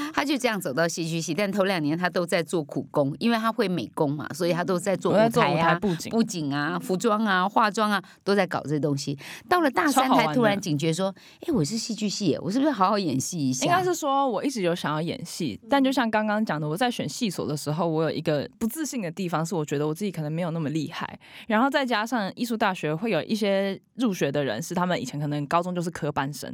[0.13, 9.18] 他就这样走到戏剧系，但头两年他都在做苦工，因为他会美工嘛，所以他都在做舞台啊、台布景布景啊、服装啊、化妆啊，都在搞这些东西。
[9.50, 11.13] 到了大三才突然警觉说
[11.46, 21.20] ：“哎，我是戏剧系耶，我是不是好好演戏一下？”应该是说，我一直有想要演戏，但就像刚刚讲的，我在选系所的时候，我有一个不自信的地方，是我觉得我自己可能没有那么厉害。
[21.48, 26.53] 然后再加上艺术大学会有一些入学的人，是他们以前可能高中就是科班生，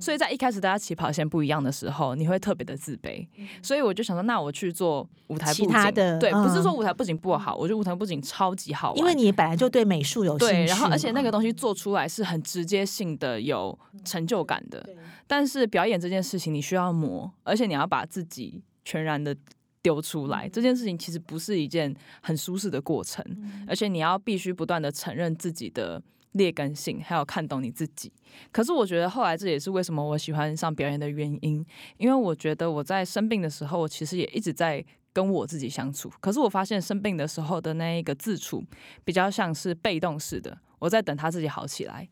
[0.00, 3.26] 所以在一开始大家起跑线不一样的时候，你会特别的自卑。
[3.62, 14.86] 所以我就想说，那我去做舞台布其景，他的对，不是说嗯舞台布景不好，我觉得舞台布景超级好玩，因为你本来就对美术有兴趣对，然后而且那个东西做出来是很直接性的，有成就感的。
[15.26, 19.36] 但是表演这件事情，你需要磨，而且你要把自己全然的
[19.82, 20.48] 丢出来。
[20.48, 23.24] 这件事情其实不是一件很舒适的过程，
[23.66, 26.00] 而且你要必须不断的承认自己的
[26.36, 28.12] 劣根性，还有看懂你自己。
[28.52, 31.64] 可是我觉得后来这也是为什么我喜欢上表演的原因，
[31.96, 34.84] 因为我觉得我在生病的时候，我其实也一直在。
[35.16, 38.62] 跟我自己相处，可是我发现生病的时候的那一个自处，
[39.02, 42.06] 比较像是被动式的，我在等他自己好起来。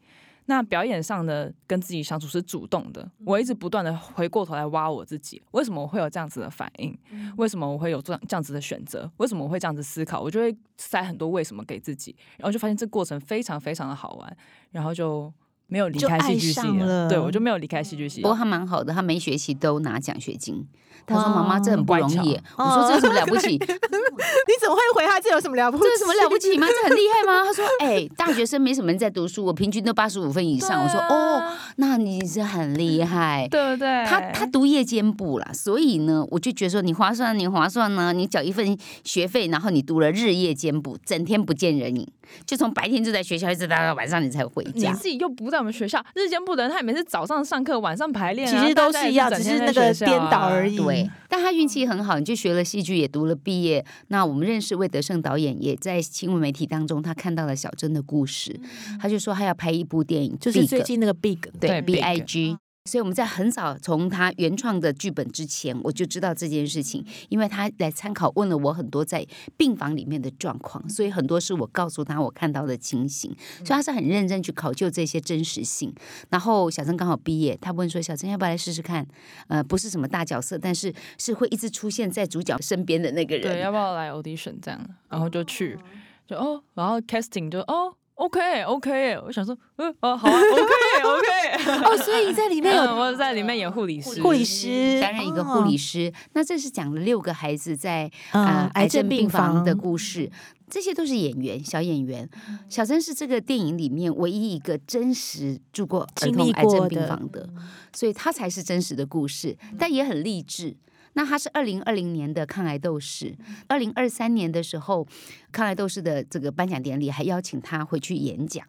[0.46, 6.96] 那表演上的跟自己相处是主动的，我一直不断的回过头来挖我自己，为什么我会有这样子的反应？
[7.37, 9.11] 为什么我会有这样这样子的选择？
[9.16, 10.20] 为什么我会这样子思考？
[10.20, 14.37] 我就会塞很多为什么给自己，然后就发现这过程非常非常的好玩，
[14.70, 15.33] 然后就
[15.74, 16.60] 没有离开戏剧系
[17.08, 18.28] 对我就没有离开戏剧系不。
[18.28, 20.64] 过他蛮好的，他每学期都拿奖学金。
[21.06, 23.48] 他说：“哇妈妈，这很不容易。”我说：“这有什么了不起？
[23.58, 25.84] 你怎么会回他这有什么了不起？
[25.84, 26.66] 这有什么了不起吗？
[26.66, 31.42] 这很厉害吗？”他说：“哎， 大学生没什么人在读书，我平均都八十五分以上。”我说：“哦，
[31.76, 33.46] 那你是很厉害。
[33.50, 34.06] ”对不对？
[34.06, 42.06] 他他读夜间部啦，所以呢，我就觉得说你划算，你划算呢，你缴一份学费，然后你读了日夜兼部，整天不见人影，
[42.46, 44.90] 就从白天就在学校，一直待到晚上你才回家。
[44.90, 50.77] 你自己又不在我们学校，日间部的人他也每次早上上课，晚上排练啊、其实都是一样，只是那个颠倒啊而已。
[50.77, 53.83] 对，但他运气很好，你就学了戏剧，也读了毕业。
[54.09, 58.61] 那我们认识魏德胜导演，也在新闻媒体当中，他看到了小珍的故事，
[59.00, 62.59] 他就说他要拍一部电影，就是最近那个 Big，对对 B Big I G。
[62.87, 75.94] 所以我们在很早从他原创的剧本之前，我就知道这件事情，因为他来参考问了我很多在病房里面的状况，所以很多是我告诉他我看到的情形，所以他是很认真去考究这些真实性。
[76.29, 79.07] 然后小曾刚好毕业，他问说：“小曾要不要来试试看？
[79.49, 84.87] 呃，不是什么大角色，但是是会一直出现在主角身边的那个人。”对，要不要来 audition 这样？
[85.09, 85.79] 然后就去，
[86.27, 100.31] 就哦，然后 casting 就哦，OK OK，我想说，嗯哦好啊，OK OK， 哦，所以你在里面有 嗯我在里面演护理师，护理师担任一个护理师，那这是讲了六个孩子在啊呃癌症癌症病病房的故事，
[100.70, 102.29] 这些都是演员小演员。
[102.68, 107.48] 小珍是这个电影里面唯一一个真实住过儿经童癌症历过病房的，
[107.92, 110.77] 所以他才是真实的故事，但也很励志。
[111.14, 115.07] 那他是二零二零年的抗癌斗士，二零二三年的时候，
[115.50, 118.64] 抗癌斗士的这个颁奖典礼还邀请他回去演讲。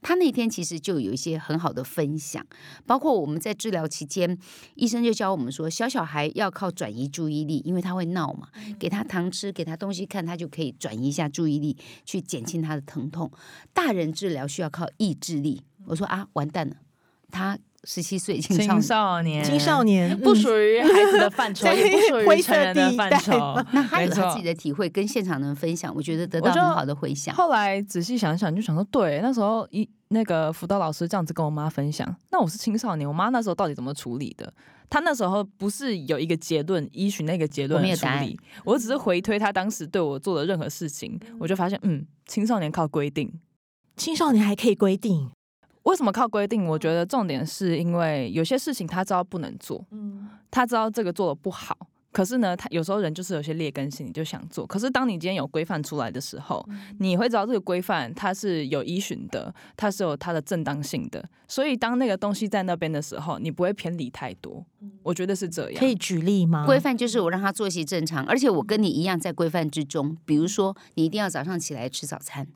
[0.00, 2.46] 他那天其实就有一些很好的分享，
[2.86, 4.38] 包括我们在治疗期间，
[4.76, 8.46] 医生就教我们说，小小孩要靠转移注意力，因为他会闹嘛，
[8.78, 13.28] 给他糖吃，给他东西看，他就可以转移一下注意力，去减轻他的疼痛。
[13.72, 15.62] 大人治疗需要靠意志力。
[15.86, 16.76] 我说啊，完蛋了，
[17.32, 18.82] 他十七岁青少青年。
[18.82, 23.32] 少年，青少年不嗯属于孩子的范畴， 也不属于成人的范畴。
[23.72, 27.34] 那他有他自己的体会，跟现场人分享，我觉得得到很好的回响。
[27.34, 34.52] 后来仔细想想，就想说，对，那时候一那个辅导老师这样子跟我妈分享，那我是青少年，我妈那时候到底怎么处理的？
[34.90, 43.30] 她那时候不是有一个结论，依循那个结我论来处理，我只是回推她当时对我做的任何事情，我就发现，嗯，青少年靠规定。
[43.96, 45.30] 青少年还可以规定，
[45.88, 46.66] 为什么靠规定？
[46.66, 51.74] 我觉得重点是因为有些事情他知道不能做，嗯，他知道这个做的不好，
[52.12, 54.66] 可是呢，他有时候人就是有些劣根性，你就想做。
[54.66, 56.62] 可是当你今天有规范出来的时候，
[56.98, 61.26] 你会知道这个规范它是有依循的，它是有它的正当性的。
[61.46, 64.62] 所以当那个东西在那边的时候，你不会偏离太多。
[65.02, 65.80] 我觉得是这样。
[65.80, 66.66] 可以举例吗？
[66.66, 70.14] 规范就是我让他作息正常，而且我跟你一样在规范之中。
[70.26, 72.46] 比如说，你一定要早上起来吃早餐，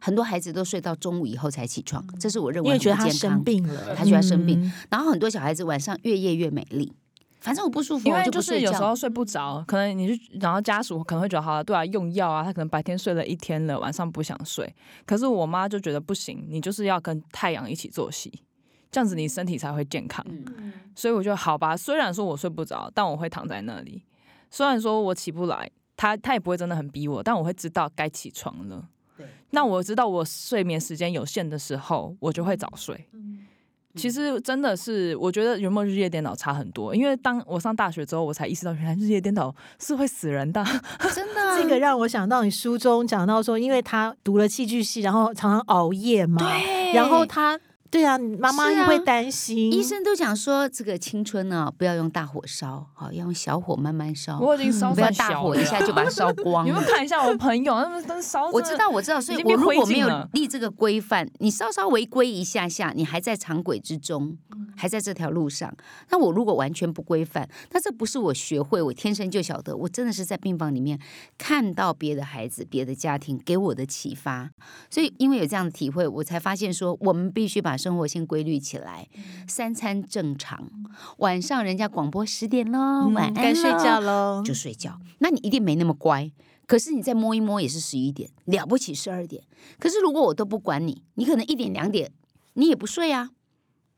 [0.00, 3.42] 很多孩子都睡到中午以后才起床，这是我认为很因为觉得他生。
[3.42, 6.92] 病了，他觉得他生病嗯然后很多小孩子晚上越夜越美丽，
[7.40, 8.40] 反正我不舒服，因为就。
[8.40, 14.74] 是有时候睡不着，可能你就然后家属可能会觉得好了，对啊，用药啊，他可能白天睡了一天了，晚上不想睡。
[15.06, 18.30] 可是我妈就觉得不行，你就是要跟太阳一起作息，
[18.90, 20.24] 这样子你身体才会健康。
[20.28, 24.02] 嗯所以我就好吧，虽然说我睡不着，但我会躺在那里。
[24.50, 28.88] 虽然说我起不来，他他也不会真的很逼我，但我会知道该起床了。
[29.54, 33.06] 对那我知道我睡眠时间有限的时候，我就会早睡。
[33.96, 36.92] 其实真的是，我觉得有没有日夜颠倒差很多。
[36.92, 40.64] 因为当我上大学之后，我才意识到原来日夜颠倒是会死人的。
[41.14, 47.56] 真的啊 这个让我想到你书中讲到说，因为他读了戏剧系，然后常常熬夜嘛，对然后他
[47.94, 56.72] 对啊，妈妈会担心，医生都讲说，这个青春呢、不要用大火烧，好，要用小火慢慢烧，我已经烧不要大火一下就把它烧光你。
[56.72, 58.50] 们看一下我朋友，他们都烧。
[58.50, 64.36] 我知道，我知道，所以我如果没有立这个规范，你稍稍违规一下下，你还在常轨之中，
[64.76, 65.72] 还在这条路上。
[66.10, 70.98] 那我如果完全不规范，那这不是我学会，我天生就晓得，我真的是在病房里面
[71.38, 74.50] 看到别的孩子、别的家庭给我的启发。
[74.90, 79.06] 所以因为有这样的体会，我才发现说，我们必须把生活先规律起来，
[79.46, 80.70] 三餐正常，
[81.18, 84.98] 晚上人家广播十点喽，嗯晚安该睡觉喽，就睡觉。
[85.18, 86.30] 那你一定没那么乖。
[86.66, 89.42] 可是你再摸一摸也是十一点，了不起十二点。
[89.78, 92.10] 可是如果我都不管你，你可能一点两点
[92.54, 93.28] 你也不睡啊，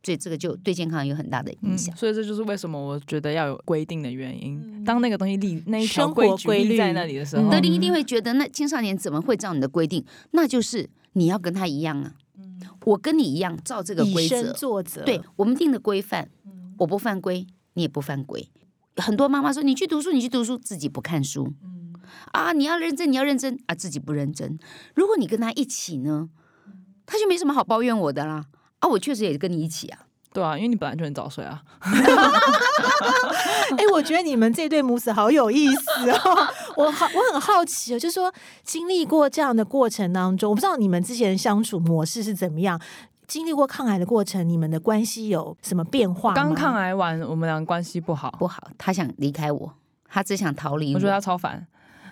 [0.03, 1.97] 所以这个就对健康有很大的影嗯，响。
[1.97, 4.85] 所以这就是为什么我觉得要有规定的原因。
[4.85, 10.05] 当那个东西立那一条规律立在那里的时候，德林一定会觉得，那青少年怎么会照你的规定？
[10.33, 12.15] 那就是你要跟他一样啊，
[12.85, 14.53] 我跟你一样照这个规则。
[14.53, 16.29] 作则，对我们定的规范，
[16.79, 18.49] 我不犯规，你也不犯规。
[18.97, 21.53] 很多妈妈说你去读书，你去读书，自己不看书，
[22.33, 24.59] 啊，你要认真，你要认真啊，自己不认真。
[24.95, 26.31] 如果你跟他一起呢，
[27.05, 28.47] 他就没什么好抱怨我的啦。
[28.79, 30.06] 啊，我确实也跟你一起啊。
[30.37, 31.63] 对啊，因为你本来就很早睡啊。
[33.71, 36.49] 哎、我觉得你们这对母子好有意思哦。
[36.77, 38.31] 我好，我很好奇哦，就是说
[38.63, 42.79] 经历过这样的过程当中，我不知道你们之前相处模式是怎么样。
[43.27, 46.37] 经历过抗癌的过程，你们的关系有什么变化吗？
[46.37, 49.73] 刚抗癌完，我们俩关系不好，不好，他想离开我，
[50.07, 51.67] 他只想逃离我觉得他超烦。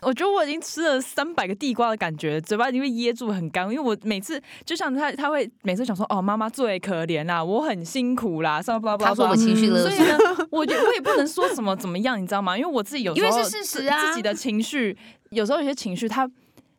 [0.04, 3.64] 我觉得我已经吃了三百个地瓜的感觉，嘴巴已经被噎住很干。
[3.70, 9.10] 因为我每次就像他，他会每次想说：“哦，妈妈最可怜啦，我很辛苦啦。”什么巴拉巴拉。
[9.10, 10.18] 他说我情绪勒索所以，呢，
[10.50, 12.56] 我觉得我也不能说什么怎么样，你知道吗？
[12.56, 14.96] 因为我自己有时候因为是事实啊自自己的情绪
[15.30, 16.30] 有时候有些情绪它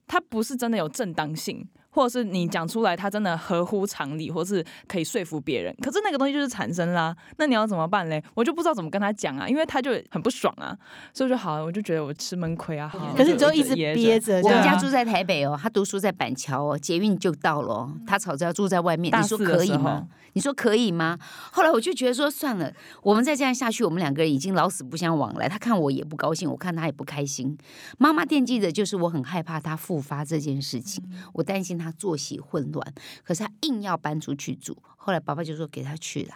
[0.07, 1.67] 它不是真的有正当性。
[1.95, 5.73] 或者是你讲出来，它真的合乎常理，或是可以说服别人。
[5.81, 8.21] 可是那个东西就是产生啦，那你要怎么办嘞？
[8.33, 10.77] 我就不知道怎么跟他讲啊，因为他就很不爽啊，
[11.13, 12.89] 所以就好了，我就觉得我吃闷亏啊。
[12.89, 17.93] 好可是你就我一直憋着，我们家住在台北哦，他读书在板桥哦，捷运就到了哦。
[18.05, 20.05] 他吵着要住在外面，你说可以吗？
[20.33, 21.17] 你说可以吗？
[21.53, 22.69] 后来我就觉得说算了，
[23.01, 25.47] 我们再这样下去，我们两个人已经老死不相往来。
[25.47, 27.57] 他看我也不高兴，我看他也不开心。
[27.97, 31.01] 妈妈惦记的就是我很害怕他复发这件事情，
[31.33, 34.77] 我担心他作息混乱，可是他硬要搬出去住。
[34.95, 36.33] 后来爸爸就说给他去了。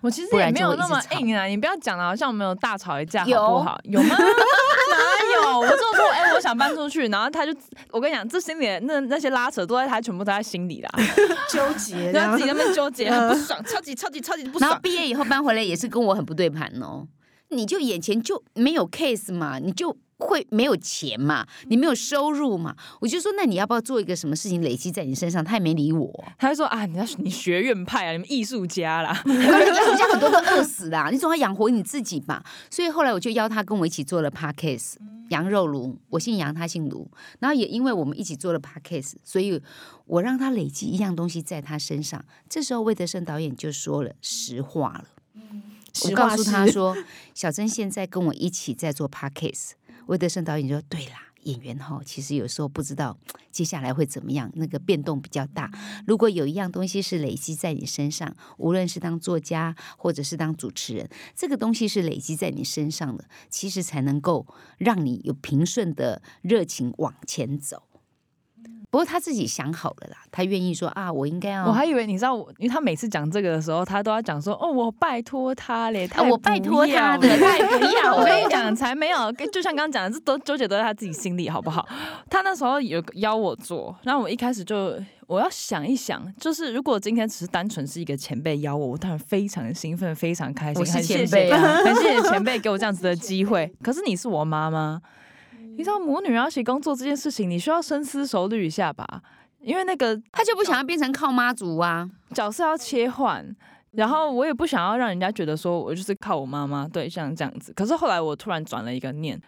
[0.00, 3.78] 我其实也没有那么硬啊，你不要讲了好像我们有大吵一架，有好不好？
[3.84, 4.16] 有吗？
[4.16, 5.58] 哪有？
[5.58, 7.52] 我就说，哎、我想搬出去，然后他就，
[7.90, 10.90] 我跟你讲，这心里的那那些拉扯都在他全部都在心里啦，
[11.50, 14.80] 纠结，这样然后自己在那边纠结， 很不爽，超级超级超级不然后爽。
[14.80, 17.06] 毕业以后搬回来也是跟我很不对盘哦。
[17.48, 19.94] 你就眼前就没有 case 嘛，你就
[20.26, 25.44] 会没有钱嘛，你没有收入嘛，我就说那你要不要做一个什么事情累积在你身上？
[25.44, 32.44] 他也没理我，他就说啊，你要你学院派啊，你们艺术家啦， 我说人家很多都饿死啦，你总要养活你自己吧。
[32.70, 34.94] 所以后来我就邀他跟我一起做了 podcast。
[35.30, 37.08] 羊肉炉，我姓杨，他姓卢。
[37.38, 39.62] 然后也因为我们一起做了 podcast，所以
[40.06, 42.24] 我让他累积一样东西在他身上。
[42.48, 45.04] 这时候魏德胜导演就说了实话了。
[46.02, 46.96] 我实话告诉他是 说，
[47.32, 49.70] 小珍现在跟我一起在做 podcast。
[50.10, 53.16] 魏德胜导演就说：“对啦，演员哈，其实有时候不知道
[53.52, 55.70] 接下来会怎么样，那个变动比较大。
[56.04, 64.44] 如果有一样东西是累积在你身上，无论是当作家或者是当主持人，这个东西是累积在你身上的，其实才能够
[64.78, 67.84] 让你有平顺的热情往前走。”
[68.90, 78.14] 不过他自己想好了啦，他愿意说啊，我应该要，我还以为你知道我，因为他每次讲这个的时候，他都要讲说哦，我拜托他嘞，他啊我拜托他的，他也不要。
[78.18, 81.88] 我跟你讲，才没有，跟就像刚刚讲的，这都纠结都在他自己心里，好不好？
[82.28, 93.72] 他那时候有邀我做，然后我一开始就我要想一想，就是如果今天只是单纯是一个前辈邀我，我当然非常的兴奋，非常开心，我谢谢前辈啊很谢谢前辈给我这样子的机会。
[93.80, 95.00] 可是你是我妈妈，
[95.76, 99.22] 你知道母女要一起工作这件事情，你需要深思熟虑一下吧。
[99.60, 102.08] 因为那个他就不想要变成靠妈族啊。
[102.32, 103.44] 角色要切换，
[103.92, 107.72] 然后我也不想要让人家觉得说我就是靠我妈妈，对，像这样子。
[107.74, 109.38] 可是后来我突然转了一个念，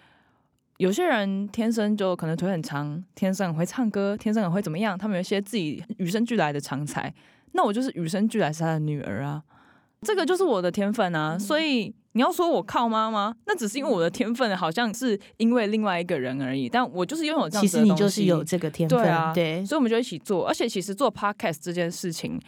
[0.79, 7.13] 有些人天生就可能腿很长，天生很会唱歌，天生很会怎么样，他们有一些自己与生俱来的长才，
[7.53, 9.43] 那我就是与生俱来是他的女儿啊，
[10.03, 11.39] 这个就是我的天分啊。
[11.39, 20.47] 所以你要说我靠妈妈，那只是因为我的天分好像是因为另外一个人而已，但我就是拥有这样其实你子的东西就是有这个天分，对啊对，所以我们就一起做。
[20.47, 22.39] 而且其实做 podcast 这件事情，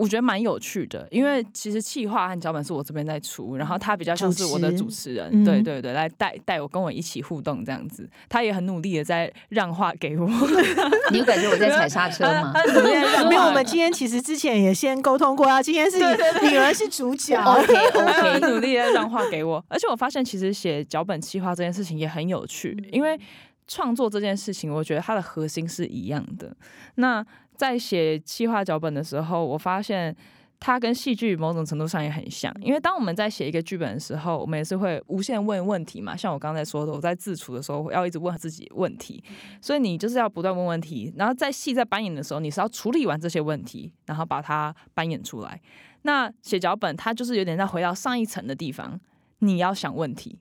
[0.00, 8.08] 我觉得蛮有趣的，因为其实企划和脚本是我这边在出，然后他比较像是我的主持人，嗯对对对，来带带我跟我一起互动这样子。
[8.26, 10.26] 他也很努力的在让话给我，
[11.12, 12.50] 你有感觉我在踩刹车吗？
[12.56, 23.20] 他很努力地让话没有，我们今天其实之前也先沟通过啊，今天是你女儿是主角， OK 他 OK，很努力的让话给我，而且我发现其实写脚本企划这件事情也很有趣，因为
[23.68, 26.56] 创作这件事情，我觉得它的核心是一样的。
[26.94, 27.24] 那
[27.60, 30.16] 在写企划脚本的时候，我发现。
[30.62, 36.14] 它跟戏剧某种程度上也很像，因为当我们在写一个剧本的时候，我们也是会无限问问题嘛。
[36.14, 39.24] 像我刚才说的，我在自处的时候要一直问自己问题，
[39.62, 45.58] 所以你就是要不断问问题，然后在戏在扮演的时候，你是要处理完这些问题，然后把它扮演出来。
[46.02, 49.00] 那写脚本，它就是有点在回到上一层的地方，
[49.38, 50.38] 你要想问题。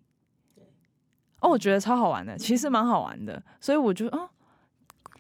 [1.40, 4.30] 哦，我觉得超好玩的，其实蛮好玩的，所以我觉得，哦，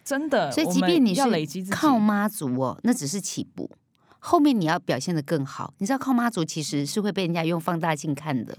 [0.09, 3.69] 真的，所以即便你是累积，靠妈族哦，那只是起步。
[4.17, 8.57] 后面你要表现的更好，你知道靠妈族其实是会被人家用放大镜看的，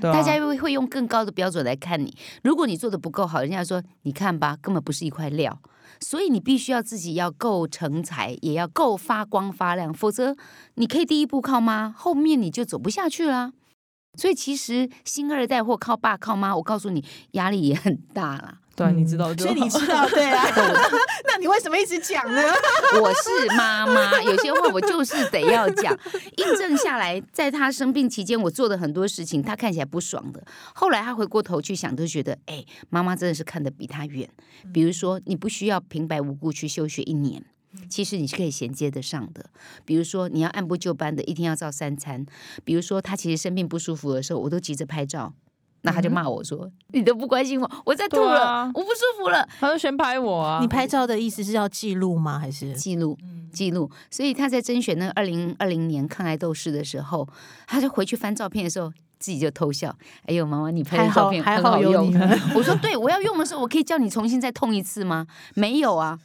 [0.00, 2.16] 啊大家会会用更高的标准来看你。
[2.42, 5.60] 如果你做的不够好，人家说你看吧，根本不是一块料。
[6.00, 10.34] 所以你必须要自己要够成才，也要够发光发亮，否则
[10.76, 13.52] 你可以第一步靠妈，后面你就走不下去啦。
[14.18, 18.60] 所以其实新二代或靠爸靠妈，我告诉你压力也很大啦。
[18.76, 20.44] 对，你知道就所以，你知道，对啊，
[21.26, 22.42] 那你为什么一直讲呢？
[23.00, 25.98] 我是妈妈，有些话我就是得要讲。
[26.36, 30.44] 印证下来，在他生病期间，我做的很多事情，他看起来不爽的。
[30.74, 34.28] 后来他回过头去想，都觉得，哎，妈妈真的是看得比他远。
[34.74, 37.42] 比如说，你不需要平白无故去休学一年。
[37.90, 39.44] 其实你是可以衔接得上的，
[39.84, 42.24] 比如说你要按部就班的，一天要照三餐。
[42.64, 45.34] 比如说他其实生病不舒服的时候，我都急着拍照，
[45.86, 52.40] 那他就骂我说：“你都不关心我，我在吐了，啊我不舒服了。”他就先拍我啊，你拍照的意思是要记录吗？
[52.40, 53.16] 还是记录
[53.52, 57.26] 记录，所以他在甄选那个二零二零年抗癌斗士的时候，
[57.68, 59.94] 他就回去翻照片的时候，自己就偷笑。
[60.26, 62.12] 哎呦，妈妈，你拍的照片还好很好用。
[62.56, 65.26] 我说对，我要用的时候，我可以叫你重新再痛一次吗？
[65.54, 66.18] 没有啊，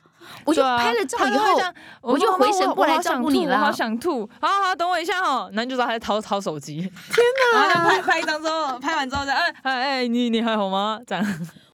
[0.45, 1.59] 我就拍了照以后
[2.01, 3.71] 我就回神过来照顾你了，我好。
[3.71, 5.49] 想吐，好好好，等我一下哦。
[5.53, 6.91] 然后就知道他在掏掏手机，天
[7.53, 7.67] 哪！
[7.69, 10.99] 然后拍 拍一张之后，拍完之后再哎哎哎，你你还好吗？
[11.07, 11.25] 这样，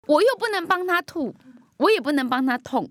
[0.08, 1.34] 我又不能帮他吐，
[1.78, 2.90] 我也不能帮他痛，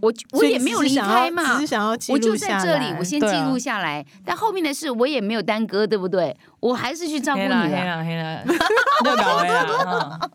[0.00, 1.66] 我我也没有离开嘛只是。
[1.66, 6.36] 想要记我就在这里，我先记录下来，但后面的事我也没有耽搁，对不对？
[6.60, 8.46] 我还是去照顾你了。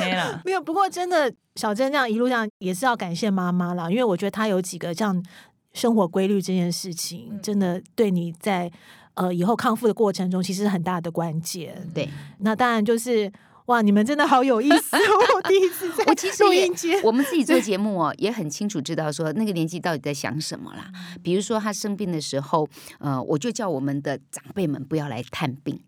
[0.00, 5.24] 没了，没有，不过真的小珍这样一路上也是要感谢妈妈啦，因为我觉得她有几个这样
[5.72, 8.70] 生活规律这件事情，嗯真的对你在
[9.14, 11.88] 呃以后康复的过程中，其实是很大的关键。
[11.94, 12.08] 对，
[12.38, 13.30] 那当然就是
[13.66, 15.00] 哇，你们真的好有意思哦！
[15.36, 20.90] 我第一次在 我其实录也音间，我们自己做节目哦，也很清楚知道说那个年纪到底在想什么啦。
[21.22, 25.80] 比如说他生病的时候，呃，我就叫我们的长辈们不要来探病。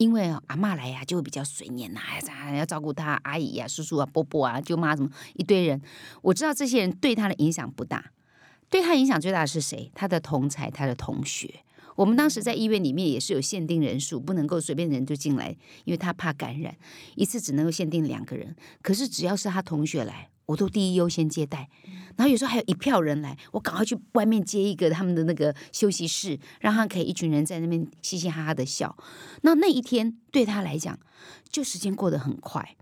[0.00, 5.78] 因为阿嬷来呀、就会比较随念呐、啊，要照顾他阿姨呀、叔叔啊、伯伯啊、舅妈什么一堆人。
[6.22, 8.10] 我知道这些人对他的影响不大，
[8.70, 9.92] 对他影响最大的是谁？
[9.94, 11.54] 他的同才，他的同学。
[11.96, 16.74] 我们当时在医院里面也是有限定人数，不能够随便人就进来，因为他怕感染，
[17.14, 18.56] 一次只能够限定两个人。
[18.80, 21.68] 可是只要是他同学来，我都第一优先接待。
[22.16, 28.94] 然后有时候还有一票人来，我赶快去外面接一个他们的那个休息室，让他可以一群人在那边嘻嘻哈哈的笑。
[29.42, 30.98] 那那一天对他来讲，
[31.48, 32.76] 就时间过得很快。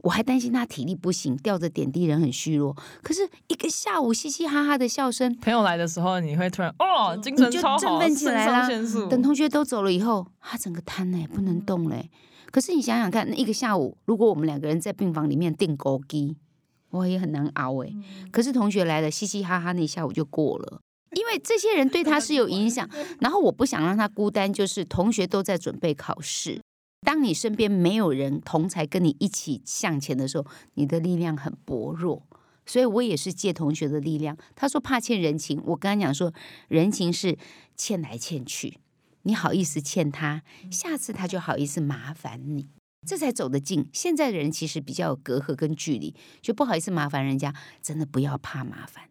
[0.00, 2.74] 我还担心他体力不行，吊着点滴人很虚弱。
[3.02, 8.68] 可是一个下午嘻嘻哈哈的笑声，朋友来的时候，你会突然哦，精神你就超好，振奋起来啦。
[9.10, 12.10] 等同学都走了以后，他整个瘫嘞，不能动嘞。
[12.50, 16.36] 可是你想想看，那一个下午，如果我们两个人在病房里面订狗机，
[16.94, 17.92] 我也很难熬哎。
[18.30, 20.80] 可是同学来了，嘻嘻哈哈，那一下午就过了。
[21.12, 22.88] 因为这些人对他是有影响，
[23.20, 26.60] 然后我不想让他孤单，就是同学都在准备考试。
[27.06, 32.22] 当你身边没有人同才跟你一起向前的时候，你的力量很薄弱。
[32.66, 34.36] 所以我也是借同学的力量。
[34.56, 36.32] 他说怕欠人情，我跟他讲说，
[36.68, 37.36] 人情是
[37.76, 38.78] 欠来欠去，
[39.24, 42.68] 你好意思欠他，下次他就好意思麻烦你，
[43.04, 43.86] 这才走得近。
[43.92, 49.04] 现在的人其实比较有隔阂跟距离，就不好意思麻烦人家，真的不要怕麻烦。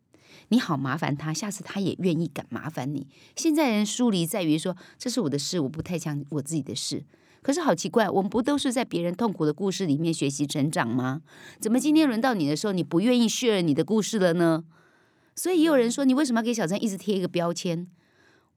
[0.49, 3.07] 你好麻烦他，下次他也愿意敢麻烦你。
[3.35, 7.03] 现在人疏离在于说，这是我的事，我不太讲我自己的事。
[7.41, 11.21] 可是好奇怪，我们不都是在别人痛苦的故事里面学习成长吗？
[11.59, 14.63] 怎么今天轮到你的时候，你不愿意 share 你的故事了呢？
[15.35, 17.87] 所以也有人说，你为什么要给小陈一直贴一个标签？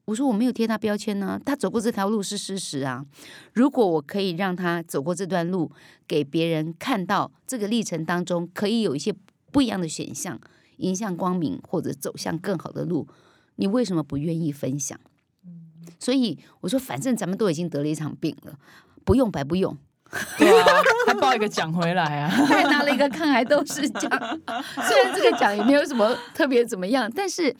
[0.06, 3.04] 我说我没有贴他标签呢，他走过这条路是事实啊。
[3.52, 5.70] 如果我可以让他走过这段路，
[6.06, 9.12] 给别人看到这个历程当中可以有一些
[9.50, 10.40] 不一样的选项，
[10.76, 13.08] 迎向光明或者走向更好的路，
[13.56, 14.98] 你为什么不愿意分享？
[15.98, 18.58] 所以我说，反正咱们都已经得了一场病了，
[19.04, 19.76] 不用白不用。
[20.38, 20.66] 对啊，
[21.06, 22.28] 还报一个奖回来啊！
[22.28, 24.10] 还拿了一个抗癌斗士奖，
[24.86, 27.54] 虽然这个奖也没有什么特别怎么样，但是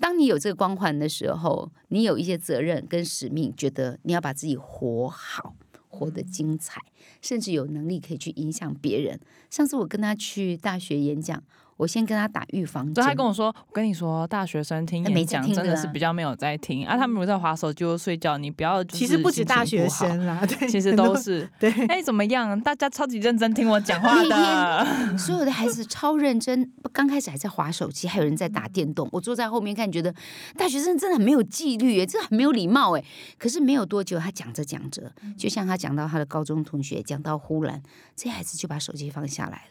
[0.00, 5.54] 当你有这个光环的时候，你有一些责任跟使命，觉得你要把自己活好，
[5.88, 6.80] 活得精彩，
[7.20, 9.20] 甚至有能力可以去影响别人。
[9.48, 11.42] 上次我跟他去大学演讲。
[11.76, 18.82] 我先跟他打预防针，他跟我说：“我跟你说，大学生听演讲真的是比较没有在听啊，他们如果在划手机或睡觉，你不要。
[18.84, 21.70] 其实不止大学生啦， 对，其实都是 对。
[21.86, 22.60] 哎，怎么样？
[22.60, 24.86] 大家超级认真听我讲话的，
[25.18, 26.70] 所有的孩子超认真。
[26.92, 29.08] 刚开始还在划手机，还有人在打电动。
[29.10, 30.14] 我坐在后面看，觉得
[30.56, 33.04] 大学生真的很没有纪律，哎，真的很没有礼貌，哎。
[33.38, 37.82] 可是没有多久，他讲着讲着，就像他讲到他的高中同学，讲到忽然，
[38.14, 39.62] 这孩子就把手机放下来了。”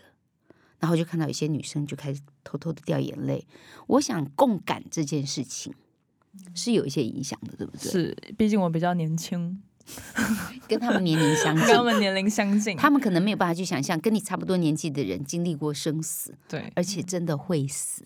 [0.82, 3.48] 然后就看到有些女生就开始偷偷的掉眼泪。
[3.88, 5.74] 我想共感这件事情
[6.54, 7.90] 是有一些影响的，对不对？
[7.90, 9.62] 是，毕竟我比较年轻，
[10.68, 18.04] 跟他们年龄相 近，跟他们年龄相近，他们可能没有办法去想象，跟你差不多年纪的人经历过生死，对，而且真的会死，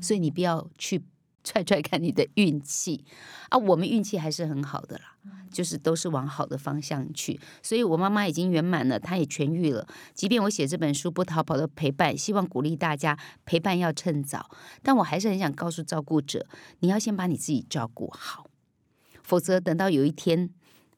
[0.00, 1.02] 所以你不要去。
[1.44, 3.04] 踹踹 看你的运气
[3.48, 3.58] 啊！
[3.58, 5.16] 我们运气还是很好的啦，
[5.50, 7.40] 就是都是往好的方向去。
[7.62, 9.86] 所以我妈妈已经圆满了，她也痊愈了。
[10.14, 14.50] 即便我写这本书不逃跑的陪伴，希望鼓励大家陪伴要趁早，
[14.82, 16.46] 但我还是很想告诉照顾者，
[16.80, 18.46] 你要先把你自己照顾好，
[19.22, 20.50] 否则等到有一天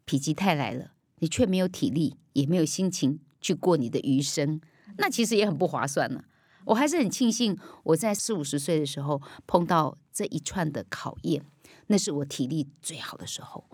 [0.07, 4.61] 否极泰来了，你却没有体力也没有心情去过你的余生，
[4.99, 6.23] 那其实也很不划算呢。
[6.67, 11.45] 我还是很庆幸，我在四五十岁的时候碰到这一串的考验，
[11.89, 13.65] 那是我体力最好的时候，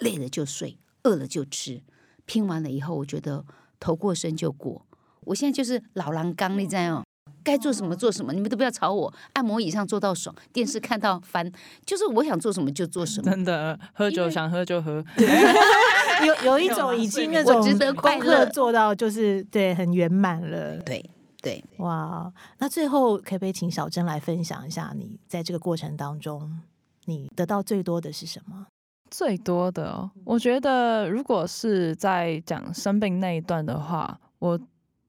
[0.00, 1.82] 累了就睡，饿了就吃，
[2.24, 3.44] 拼完了以后，我觉得
[3.78, 4.86] 头过身就过。
[5.24, 7.04] 我现在就是老狼刚力在哦，
[7.44, 9.12] 该做什么做什么，你们都不要吵我。
[9.34, 11.52] 按摩椅上做到爽，电视看到烦，
[11.84, 13.30] 就是我想做什么就做什么。
[13.30, 15.04] 真的，喝酒想喝就喝。
[16.26, 20.78] 有有一种已经那种功课做到就是对很圆满了。
[20.78, 21.04] 对。
[21.42, 26.60] 对，哇，那最后可不可以请小珍来分享一下，你在这个过程当中，
[27.06, 28.66] 你得到最多的是什么？
[29.10, 34.60] 最多的，我觉得如果是在讲生病那一段的话，我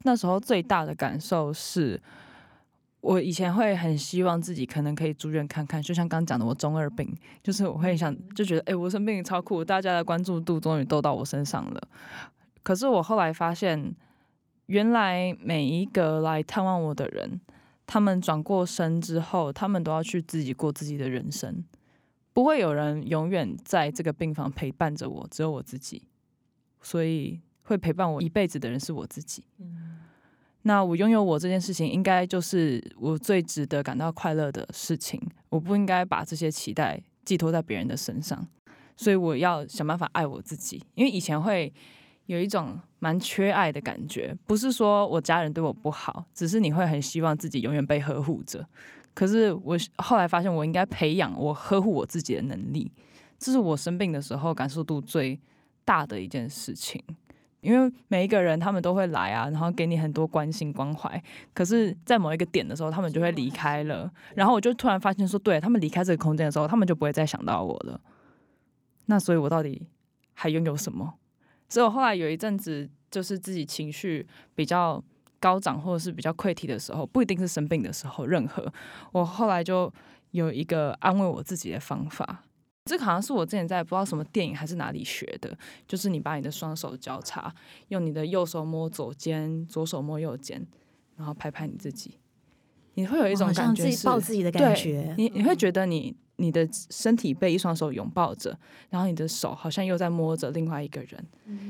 [0.03, 2.01] 那时候最大的感受是，
[3.01, 7.13] 我以前会很希望自己可能可以住院看看，就像刚刚讲的，我中二病，
[7.43, 11.81] 就是我会想就觉得，哎，我生病超酷，大家的关注度终于都到我身上了。
[12.63, 13.93] 可是我后来发现。
[14.71, 17.41] 原来每一个来探望我的人，
[17.85, 21.65] 他们转过身之后，他们都要去自己过自己的人生，
[22.31, 26.03] 不会有人永远在这个病房陪伴着我，只有我自己。
[26.81, 29.43] 所以会陪伴我一辈子的人是我自己。
[30.61, 35.21] 那我拥有我这件事情，应该就是我最值得感到快乐的事情。
[35.49, 38.47] 我不应该把这些期待寄托在别人的身上，
[38.95, 41.73] 所以我要想办法爱我自己，因为以前会。
[42.31, 48.65] 有一种蛮缺爱的感觉，不是说我家人对我不好，只是你会很希望自己永远被呵护着。
[49.13, 52.89] 可是我后来发现，我应该培养我呵护我自己的能力，
[53.37, 55.37] 这是我生病的时候感受度最
[55.83, 57.03] 大的一件事情。
[57.59, 61.21] 因为每一个人他们都会来啊，然后给你很多关心关怀，
[61.53, 64.09] 可是，在某一个点的时候，他们就会离开了。
[64.35, 67.99] 然后我就突然发现说，对他们离开这个空间的时候，他们就不会再想到我了。
[69.07, 69.85] 那所以，我到底
[70.33, 71.15] 还拥有什么？
[71.71, 75.01] 只有后来有一阵子，就是自己情绪比较
[75.39, 78.61] 高涨，或者是比较溃堤的时候，不一定是生病的时候，任何
[79.13, 79.89] 我后来就
[80.31, 82.43] 有一个安慰我自己的方法。
[82.83, 85.57] 这好像是我之前在不知道什么电影还是哪里学的，
[85.87, 87.55] 就是你把你的双手交叉，
[87.87, 90.67] 用你的右手摸左肩，左手摸右肩，
[91.15, 92.17] 然后拍拍你自己，
[92.95, 96.13] 你会有一种感觉是抱自己的感觉，你你会觉得你。
[96.41, 98.57] 你的身体被一双手拥抱着，
[98.89, 101.23] 然后你的手好像又在摸着另外一个人，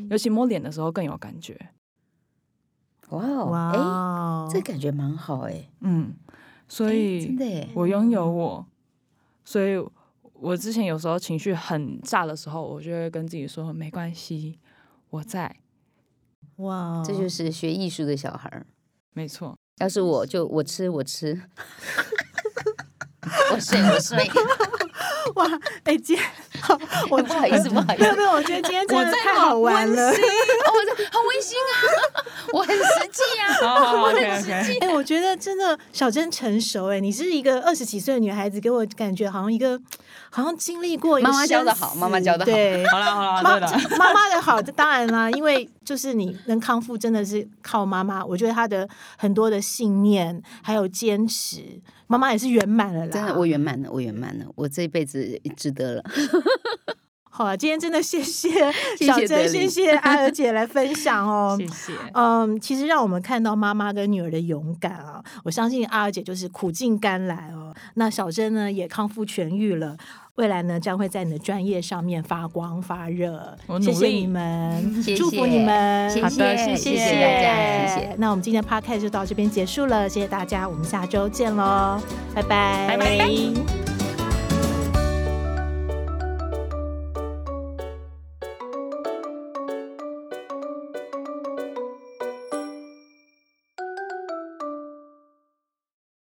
[0.09, 1.59] 尤其摸脸的时候更有感觉。
[3.09, 3.21] 哇
[3.73, 5.69] 哦，哎，这感觉蛮好哎。
[5.81, 6.13] 嗯，
[6.69, 8.65] 所以真的，我拥有我，
[9.43, 9.77] 所以
[10.33, 14.57] 我之前有时候情绪很炸的时候，我就会跟自己说没关系，
[15.09, 15.57] 我在。
[16.57, 18.65] 哇，这就是学艺术的小孩儿。
[19.11, 21.41] 没错，要是我就我吃我吃。
[23.51, 24.29] 我睡我睡，
[25.35, 25.45] 哇，
[25.83, 26.31] 哎，今天好，
[27.09, 30.09] 我不好意思不好意思没有没有，我觉得今天真的太好玩了。
[30.09, 30.15] 哦，
[30.87, 31.73] 这很温馨啊，
[32.53, 33.21] 我很实际
[33.65, 34.71] 啊，我很实。
[34.71, 34.77] 际。
[34.79, 39.79] 哎、我觉得真的小珍成熟哎、你是一个二十几岁的女孩子，给我感觉好像一个
[40.29, 42.85] 好像经历过一个妈妈教的好妈妈教的好对。
[42.87, 48.23] 好了好了，妈对的，妈妈的好，当然啦，因为就是你能康复，真的是靠妈妈。
[48.25, 48.87] 我觉得她的
[49.17, 51.61] 很多的信念还有坚持，
[52.07, 53.11] 妈妈也是圆满了啦。
[53.11, 56.03] 真的，我圆满了，我圆满了，我这一辈子值得了。
[57.33, 58.49] 好啊，今天真的谢谢
[58.99, 61.55] 谢小珍，谢谢阿娥姐来分享哦。
[61.57, 61.93] 谢谢。
[62.13, 65.23] 嗯，其实让我们看到妈妈跟女儿的勇敢啊！
[65.45, 67.73] 我相信阿娥姐就是苦尽甘来哦。
[67.95, 69.95] 那小珍呢也康复痊愈了，
[70.35, 73.79] 未来呢将会在你的专业上面发光发热我。
[73.79, 76.21] 努力谢谢你们，谢祝福你们。
[76.21, 78.15] 好的谢谢谢大家，谢谢。
[78.17, 81.97] 那我们今天的 podcast 就到这边结束了，谢谢大家，我们下周见喽，
[82.35, 83.90] 拜拜，拜拜。